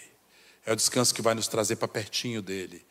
É 0.65 0.73
o 0.73 0.77
descanso 0.77 1.13
que 1.13 1.21
vai 1.21 1.35
nos 1.35 1.49
trazer 1.49 1.77
para 1.77 1.89
pertinho 1.89 2.41
dele. 2.41 2.85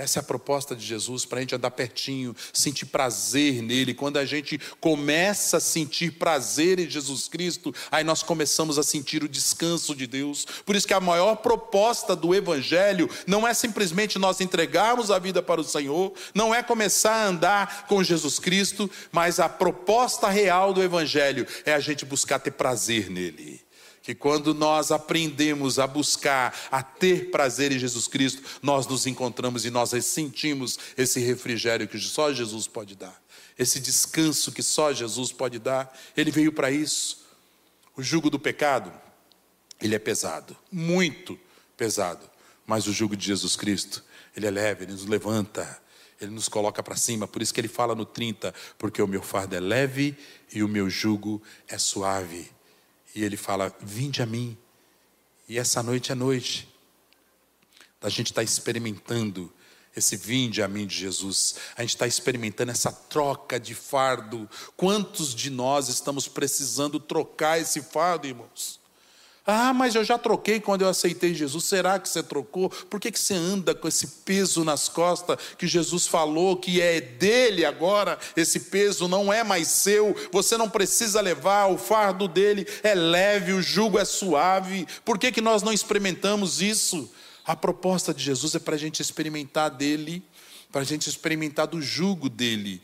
Essa 0.00 0.18
é 0.18 0.20
a 0.20 0.22
proposta 0.22 0.74
de 0.74 0.84
Jesus, 0.84 1.26
para 1.26 1.38
a 1.38 1.40
gente 1.42 1.54
andar 1.54 1.70
pertinho, 1.72 2.34
sentir 2.54 2.86
prazer 2.86 3.62
nele. 3.62 3.92
Quando 3.92 4.16
a 4.16 4.24
gente 4.24 4.58
começa 4.80 5.58
a 5.58 5.60
sentir 5.60 6.12
prazer 6.12 6.78
em 6.78 6.88
Jesus 6.88 7.28
Cristo, 7.28 7.74
aí 7.90 8.02
nós 8.02 8.22
começamos 8.22 8.78
a 8.78 8.82
sentir 8.82 9.22
o 9.22 9.28
descanso 9.28 9.94
de 9.94 10.06
Deus. 10.06 10.46
Por 10.64 10.74
isso 10.74 10.86
que 10.86 10.94
a 10.94 11.00
maior 11.00 11.36
proposta 11.36 12.16
do 12.16 12.34
Evangelho 12.34 13.10
não 13.26 13.46
é 13.46 13.52
simplesmente 13.52 14.18
nós 14.18 14.40
entregarmos 14.40 15.10
a 15.10 15.18
vida 15.18 15.42
para 15.42 15.60
o 15.60 15.64
Senhor, 15.64 16.14
não 16.34 16.54
é 16.54 16.62
começar 16.62 17.12
a 17.12 17.26
andar 17.26 17.86
com 17.86 18.02
Jesus 18.02 18.38
Cristo, 18.38 18.90
mas 19.12 19.38
a 19.38 19.50
proposta 19.50 20.30
real 20.30 20.72
do 20.72 20.82
Evangelho 20.82 21.46
é 21.66 21.74
a 21.74 21.80
gente 21.80 22.06
buscar 22.06 22.38
ter 22.38 22.52
prazer 22.52 23.10
nele 23.10 23.60
que 24.10 24.14
quando 24.16 24.52
nós 24.52 24.90
aprendemos 24.90 25.78
a 25.78 25.86
buscar, 25.86 26.52
a 26.68 26.82
ter 26.82 27.30
prazer 27.30 27.70
em 27.70 27.78
Jesus 27.78 28.08
Cristo, 28.08 28.42
nós 28.60 28.84
nos 28.84 29.06
encontramos 29.06 29.64
e 29.64 29.70
nós 29.70 29.90
sentimos 30.04 30.76
esse 30.98 31.20
refrigério 31.20 31.86
que 31.86 31.96
só 31.96 32.32
Jesus 32.32 32.66
pode 32.66 32.96
dar, 32.96 33.22
esse 33.56 33.78
descanso 33.78 34.50
que 34.50 34.64
só 34.64 34.92
Jesus 34.92 35.30
pode 35.30 35.60
dar. 35.60 35.96
Ele 36.16 36.32
veio 36.32 36.52
para 36.52 36.72
isso. 36.72 37.24
O 37.96 38.02
jugo 38.02 38.28
do 38.28 38.38
pecado, 38.38 38.92
ele 39.80 39.94
é 39.94 39.98
pesado, 39.98 40.56
muito 40.72 41.38
pesado, 41.76 42.28
mas 42.66 42.88
o 42.88 42.92
jugo 42.92 43.16
de 43.16 43.24
Jesus 43.24 43.54
Cristo, 43.54 44.02
ele 44.36 44.48
é 44.48 44.50
leve, 44.50 44.86
ele 44.86 44.92
nos 44.92 45.06
levanta, 45.06 45.80
ele 46.20 46.32
nos 46.32 46.48
coloca 46.48 46.82
para 46.82 46.96
cima. 46.96 47.28
Por 47.28 47.42
isso 47.42 47.54
que 47.54 47.60
ele 47.60 47.68
fala 47.68 47.94
no 47.94 48.04
30, 48.04 48.52
porque 48.76 49.00
o 49.00 49.06
meu 49.06 49.22
fardo 49.22 49.54
é 49.54 49.60
leve 49.60 50.18
e 50.52 50.64
o 50.64 50.68
meu 50.68 50.90
jugo 50.90 51.40
é 51.68 51.78
suave. 51.78 52.50
E 53.14 53.24
ele 53.24 53.36
fala: 53.36 53.74
Vinde 53.80 54.22
a 54.22 54.26
mim. 54.26 54.56
E 55.48 55.58
essa 55.58 55.82
noite 55.82 56.12
é 56.12 56.14
noite 56.14 56.68
da 58.00 58.08
gente 58.08 58.28
estar 58.28 58.40
tá 58.40 58.44
experimentando 58.44 59.52
esse 59.96 60.16
vinde 60.16 60.62
a 60.62 60.68
mim 60.68 60.86
de 60.86 60.96
Jesus. 60.96 61.56
A 61.76 61.82
gente 61.82 61.90
está 61.90 62.06
experimentando 62.06 62.70
essa 62.70 62.92
troca 62.92 63.58
de 63.58 63.74
fardo. 63.74 64.48
Quantos 64.76 65.34
de 65.34 65.50
nós 65.50 65.88
estamos 65.88 66.28
precisando 66.28 66.98
trocar 66.98 67.60
esse 67.60 67.82
fardo, 67.82 68.26
irmãos? 68.26 68.79
Ah, 69.46 69.72
mas 69.72 69.94
eu 69.94 70.04
já 70.04 70.18
troquei 70.18 70.60
quando 70.60 70.82
eu 70.82 70.88
aceitei 70.88 71.34
Jesus. 71.34 71.64
Será 71.64 71.98
que 71.98 72.08
você 72.08 72.22
trocou? 72.22 72.68
Por 72.68 73.00
que, 73.00 73.10
que 73.10 73.18
você 73.18 73.34
anda 73.34 73.74
com 73.74 73.88
esse 73.88 74.06
peso 74.06 74.64
nas 74.64 74.88
costas 74.88 75.38
que 75.56 75.66
Jesus 75.66 76.06
falou 76.06 76.56
que 76.56 76.80
é 76.80 77.00
dele 77.00 77.64
agora? 77.64 78.18
Esse 78.36 78.60
peso 78.60 79.08
não 79.08 79.32
é 79.32 79.42
mais 79.42 79.68
seu. 79.68 80.14
Você 80.30 80.56
não 80.56 80.68
precisa 80.68 81.20
levar. 81.20 81.70
O 81.70 81.78
fardo 81.78 82.28
dele 82.28 82.66
é 82.82 82.94
leve, 82.94 83.52
o 83.52 83.62
jugo 83.62 83.98
é 83.98 84.04
suave. 84.04 84.86
Por 85.04 85.18
que, 85.18 85.32
que 85.32 85.40
nós 85.40 85.62
não 85.62 85.72
experimentamos 85.72 86.60
isso? 86.60 87.10
A 87.44 87.56
proposta 87.56 88.12
de 88.12 88.22
Jesus 88.22 88.54
é 88.54 88.58
para 88.58 88.74
a 88.74 88.78
gente 88.78 89.00
experimentar 89.00 89.70
dele, 89.70 90.22
para 90.70 90.82
a 90.82 90.84
gente 90.84 91.08
experimentar 91.08 91.66
do 91.66 91.80
jugo 91.80 92.28
dele. 92.28 92.80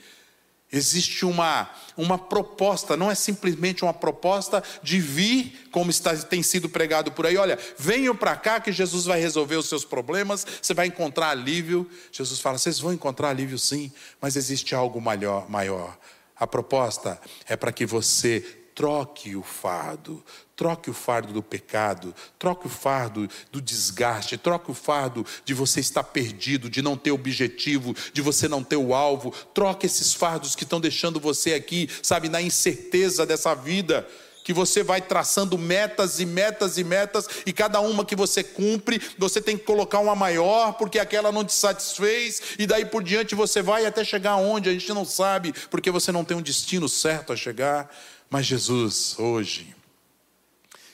Existe 0.73 1.25
uma, 1.25 1.71
uma 1.97 2.19
proposta, 2.19 2.97
não 2.97 3.09
é 3.09 3.15
simplesmente 3.15 3.85
uma 3.85 3.95
proposta 3.95 4.63
de 4.83 5.01
vir, 5.01 5.69
como 5.71 5.91
está, 5.91 6.15
tem 6.17 6.43
sido 6.43 6.69
pregado 6.69 7.13
por 7.13 7.25
aí. 7.25 7.37
Olha, 7.37 7.57
venham 7.79 8.17
para 8.17 8.35
cá 8.35 8.61
que 8.61 8.73
Jesus 8.73 9.05
vai 9.05 9.21
resolver 9.21 9.57
os 9.57 9.69
seus 9.69 9.85
problemas, 9.85 10.45
você 10.61 10.75
vai 10.75 10.87
encontrar 10.87 11.31
alívio. 11.31 11.89
Jesus 12.11 12.41
fala: 12.41 12.59
vocês 12.59 12.81
vão 12.81 12.93
encontrar 12.93 13.29
alívio 13.29 13.59
sim, 13.59 13.93
mas 14.21 14.35
existe 14.35 14.75
algo 14.75 15.01
maior. 15.01 15.49
maior. 15.49 15.97
A 16.39 16.47
proposta 16.47 17.19
é 17.49 17.57
para 17.57 17.73
que 17.73 17.87
você 17.87 18.56
troque 18.77 19.35
o 19.35 19.43
fardo, 19.43 20.23
troque 20.55 20.91
o 20.91 20.93
fardo 20.93 21.33
do 21.33 21.43
pecado, 21.43 22.15
troque 22.39 22.67
o 22.67 22.71
fardo 22.71 23.27
do 23.51 23.59
desgaste, 23.59 24.37
troque 24.37 24.71
o 24.71 24.75
fardo 24.75 25.25
de 25.47 25.55
você 25.55 25.81
estar 25.81 26.05
perdido, 26.05 26.69
de 26.69 26.83
não 26.83 26.95
ter 26.95 27.11
objetivo, 27.11 27.97
de 28.13 28.21
você 28.21 28.47
não 28.47 28.63
ter 28.63 28.77
o 28.77 28.95
alvo, 28.95 29.33
troque 29.55 29.87
esses 29.87 30.13
fardos 30.13 30.55
que 30.55 30.65
estão 30.65 30.79
deixando 30.79 31.19
você 31.19 31.55
aqui, 31.55 31.89
sabe, 32.03 32.29
na 32.29 32.43
incerteza 32.43 33.25
dessa 33.25 33.55
vida 33.55 34.07
que 34.45 34.53
você 34.53 34.85
vai 34.85 35.01
traçando 35.01 35.59
metas 35.59 36.21
e 36.21 36.27
metas 36.27 36.79
e 36.79 36.85
metas, 36.85 37.27
e 37.45 37.53
cada 37.53 37.81
uma 37.81 38.05
que 38.05 38.15
você 38.15 38.45
cumpre, 38.45 39.03
você 39.19 39.41
tem 39.41 39.59
que 39.59 39.65
colocar 39.65 39.99
uma 39.99 40.15
maior, 40.15 40.75
porque 40.75 41.01
aquela 41.01 41.33
não 41.33 41.45
te 41.45 41.53
satisfez, 41.53 42.41
e 42.57 42.65
daí 42.65 42.85
por 42.85 43.03
diante 43.03 43.35
você 43.35 43.61
vai 43.61 43.87
até 43.87 44.05
chegar 44.05 44.37
onde 44.37 44.69
a 44.69 44.73
gente 44.73 44.93
não 44.93 45.05
sabe, 45.05 45.53
porque 45.69 45.91
você 45.91 46.13
não 46.13 46.25
tem 46.25 46.37
um 46.37 46.43
destino 46.43 46.89
certo 46.89 47.33
a 47.33 47.37
chegar. 47.37 47.91
Mas 48.29 48.47
Jesus, 48.47 49.19
hoje, 49.19 49.75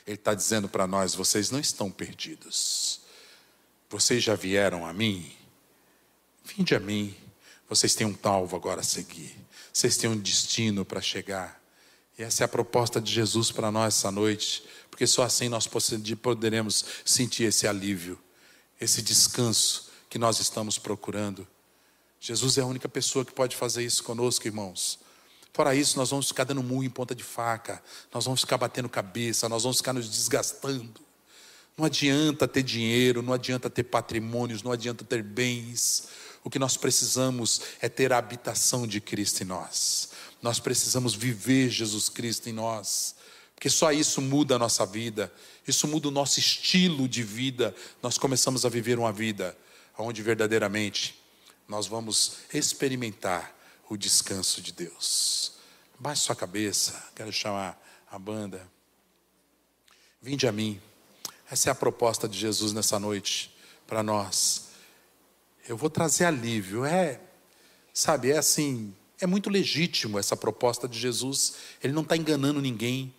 Ele 0.07 0.17
está 0.17 0.35
dizendo 0.35 0.69
para 0.69 0.87
nós: 0.87 1.15
vocês 1.15 1.51
não 1.51 1.59
estão 1.59 1.91
perdidos. 1.91 3.01
Vocês 3.89 4.23
já 4.23 4.35
vieram 4.35 4.87
a 4.87 4.93
mim. 4.93 5.31
Vinde 6.45 6.75
a 6.75 6.81
mim. 6.81 7.15
Vocês 7.69 7.95
têm 7.95 8.07
um 8.07 8.17
alvo 8.23 8.57
agora 8.57 8.81
a 8.81 8.85
seguir. 8.85 9.37
Vocês 9.73 9.97
têm 9.97 10.11
um 10.11 10.19
destino 10.19 10.85
para 10.85 11.01
chegar. 11.01 11.61
E 12.19 12.23
essa 12.23 12.45
é 12.45 12.47
a 12.47 12.49
proposta 12.49 13.01
de 13.01 13.11
Jesus 13.11 13.51
para 13.51 13.71
nós 13.71 13.97
essa 13.97 14.11
noite, 14.11 14.65
porque 14.91 15.07
só 15.07 15.23
assim 15.23 15.49
nós 15.49 15.67
poderemos 16.21 16.85
sentir 17.05 17.45
esse 17.45 17.67
alívio, 17.67 18.19
esse 18.81 19.01
descanso 19.01 19.91
que 20.11 20.19
nós 20.19 20.39
estamos 20.39 20.79
procurando. 20.79 21.47
Jesus 22.21 22.59
é 22.59 22.61
a 22.61 22.67
única 22.67 22.89
pessoa 22.89 23.25
que 23.25 23.33
pode 23.33 23.57
fazer 23.57 23.83
isso 23.83 24.05
conosco, 24.05 24.47
irmãos. 24.47 24.99
Fora 25.53 25.75
isso, 25.75 25.99
nós 25.99 26.09
vamos 26.09 26.29
ficar 26.29 26.45
dando 26.45 26.63
murro 26.63 26.83
em 26.83 26.89
ponta 26.89 27.15
de 27.15 27.23
faca, 27.23 27.83
nós 28.13 28.25
vamos 28.25 28.41
ficar 28.41 28.57
batendo 28.57 28.89
cabeça, 28.89 29.49
nós 29.51 29.65
vamos 29.65 29.79
ficar 29.79 29.93
nos 29.93 30.09
desgastando. 30.09 31.01
Não 31.77 31.85
adianta 31.85 32.49
ter 32.49 32.63
dinheiro, 32.63 33.23
não 33.23 33.35
adianta 33.35 33.69
ter 33.69 33.83
patrimônios, 33.83 34.63
não 34.63 34.73
adianta 34.73 35.05
ter 35.05 35.23
bens. 35.23 36.09
O 36.43 36.49
que 36.49 36.59
nós 36.59 36.77
precisamos 36.77 37.61
é 37.81 37.89
ter 37.89 38.13
a 38.13 38.19
habitação 38.19 38.87
de 38.87 39.01
Cristo 39.01 39.43
em 39.43 39.47
nós. 39.47 40.11
Nós 40.41 40.59
precisamos 40.59 41.15
viver 41.15 41.69
Jesus 41.69 42.09
Cristo 42.09 42.49
em 42.49 42.53
nós, 42.53 43.15
porque 43.55 43.69
só 43.69 43.93
isso 43.93 44.21
muda 44.21 44.57
a 44.57 44.59
nossa 44.59 44.85
vida, 44.87 45.33
isso 45.69 45.87
muda 45.87 46.09
o 46.09 46.11
nosso 46.11 46.41
estilo 46.41 47.07
de 47.07 47.23
vida. 47.23 47.75
Nós 48.03 48.17
começamos 48.17 48.65
a 48.65 48.69
viver 48.71 48.99
uma 48.99 49.13
vida 49.13 49.57
onde 49.99 50.23
verdadeiramente 50.23 51.15
nós 51.69 51.87
vamos 51.87 52.39
experimentar 52.53 53.62
o 53.93 53.97
descanso 53.97 54.63
de 54.63 54.73
Deus. 54.73 55.53
Baixe 55.99 56.23
sua 56.23 56.35
cabeça, 56.35 57.11
quero 57.15 57.31
chamar 57.31 57.79
a 58.11 58.19
banda. 58.19 58.67
Vinde 60.21 60.47
a 60.47 60.53
mim. 60.53 60.81
Essa 61.51 61.69
é 61.69 61.73
a 61.73 61.75
proposta 61.75 62.27
de 62.27 62.39
Jesus 62.39 62.73
nessa 62.73 62.99
noite 62.99 63.55
para 63.87 64.03
nós. 64.03 64.69
Eu 65.69 65.77
vou 65.77 65.91
trazer 65.91 66.25
alívio. 66.25 66.87
É, 66.87 67.21
sabe, 67.93 68.31
é 68.31 68.39
assim, 68.39 68.95
é 69.21 69.27
muito 69.27 69.51
legítimo 69.51 70.19
essa 70.19 70.35
proposta 70.35 70.89
de 70.89 70.99
Jesus. 70.99 71.57
Ele 71.83 71.93
não 71.93 72.03
está 72.03 72.17
enganando 72.17 72.63
ninguém. 72.63 73.15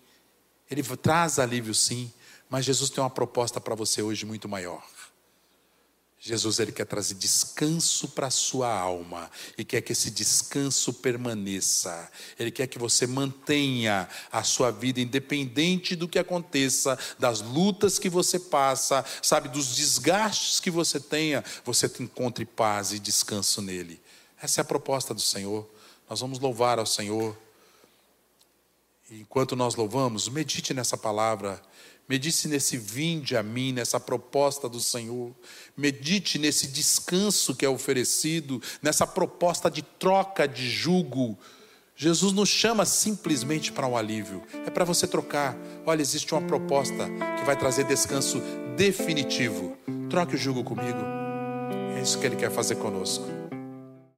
Ele 0.68 0.82
traz 0.82 1.38
alívio 1.38 1.72
sim, 1.72 2.12
mas 2.50 2.64
Jesus 2.64 2.90
tem 2.90 3.00
uma 3.00 3.10
proposta 3.10 3.60
para 3.60 3.76
você 3.76 4.02
hoje 4.02 4.26
muito 4.26 4.48
maior. 4.48 4.84
Jesus 6.26 6.58
ele 6.58 6.72
quer 6.72 6.86
trazer 6.86 7.16
descanso 7.16 8.08
para 8.08 8.28
a 8.28 8.30
sua 8.30 8.72
alma 8.72 9.30
e 9.58 9.64
quer 9.64 9.82
que 9.82 9.92
esse 9.92 10.10
descanso 10.10 10.90
permaneça. 10.94 12.10
Ele 12.38 12.50
quer 12.50 12.66
que 12.66 12.78
você 12.78 13.06
mantenha 13.06 14.08
a 14.32 14.42
sua 14.42 14.70
vida 14.70 15.02
independente 15.02 15.94
do 15.94 16.08
que 16.08 16.18
aconteça, 16.18 16.98
das 17.18 17.42
lutas 17.42 17.98
que 17.98 18.08
você 18.08 18.38
passa, 18.38 19.04
sabe, 19.20 19.50
dos 19.50 19.76
desgastes 19.76 20.60
que 20.60 20.70
você 20.70 20.98
tenha, 20.98 21.44
você 21.62 21.92
encontre 22.00 22.46
paz 22.46 22.92
e 22.92 22.98
descanso 22.98 23.60
nele. 23.60 24.00
Essa 24.40 24.60
é 24.60 24.62
a 24.62 24.64
proposta 24.64 25.12
do 25.12 25.20
Senhor. 25.20 25.68
Nós 26.08 26.20
vamos 26.20 26.38
louvar 26.38 26.78
ao 26.78 26.86
Senhor. 26.86 27.36
E 29.10 29.20
enquanto 29.20 29.54
nós 29.54 29.74
louvamos, 29.74 30.26
medite 30.26 30.72
nessa 30.72 30.96
palavra 30.96 31.62
Medite 32.08 32.48
nesse 32.48 32.76
vinde 32.76 33.36
a 33.36 33.42
mim, 33.42 33.72
nessa 33.72 33.98
proposta 33.98 34.68
do 34.68 34.80
Senhor. 34.80 35.34
Medite 35.76 36.38
nesse 36.38 36.68
descanso 36.68 37.54
que 37.54 37.64
é 37.64 37.68
oferecido, 37.68 38.60
nessa 38.82 39.06
proposta 39.06 39.70
de 39.70 39.82
troca 39.82 40.46
de 40.46 40.68
jugo 40.68 41.38
Jesus 41.96 42.32
nos 42.32 42.48
chama 42.48 42.84
simplesmente 42.84 43.70
para 43.70 43.86
um 43.86 43.96
alívio, 43.96 44.42
é 44.66 44.70
para 44.70 44.84
você 44.84 45.06
trocar. 45.06 45.56
Olha, 45.86 46.02
existe 46.02 46.34
uma 46.34 46.42
proposta 46.42 47.08
que 47.38 47.44
vai 47.44 47.56
trazer 47.56 47.84
descanso 47.84 48.42
definitivo. 48.76 49.76
Troque 50.10 50.34
o 50.34 50.38
jugo 50.38 50.64
comigo. 50.64 50.98
É 51.96 52.02
isso 52.02 52.18
que 52.18 52.26
Ele 52.26 52.34
quer 52.34 52.50
fazer 52.50 52.76
conosco. 52.76 53.24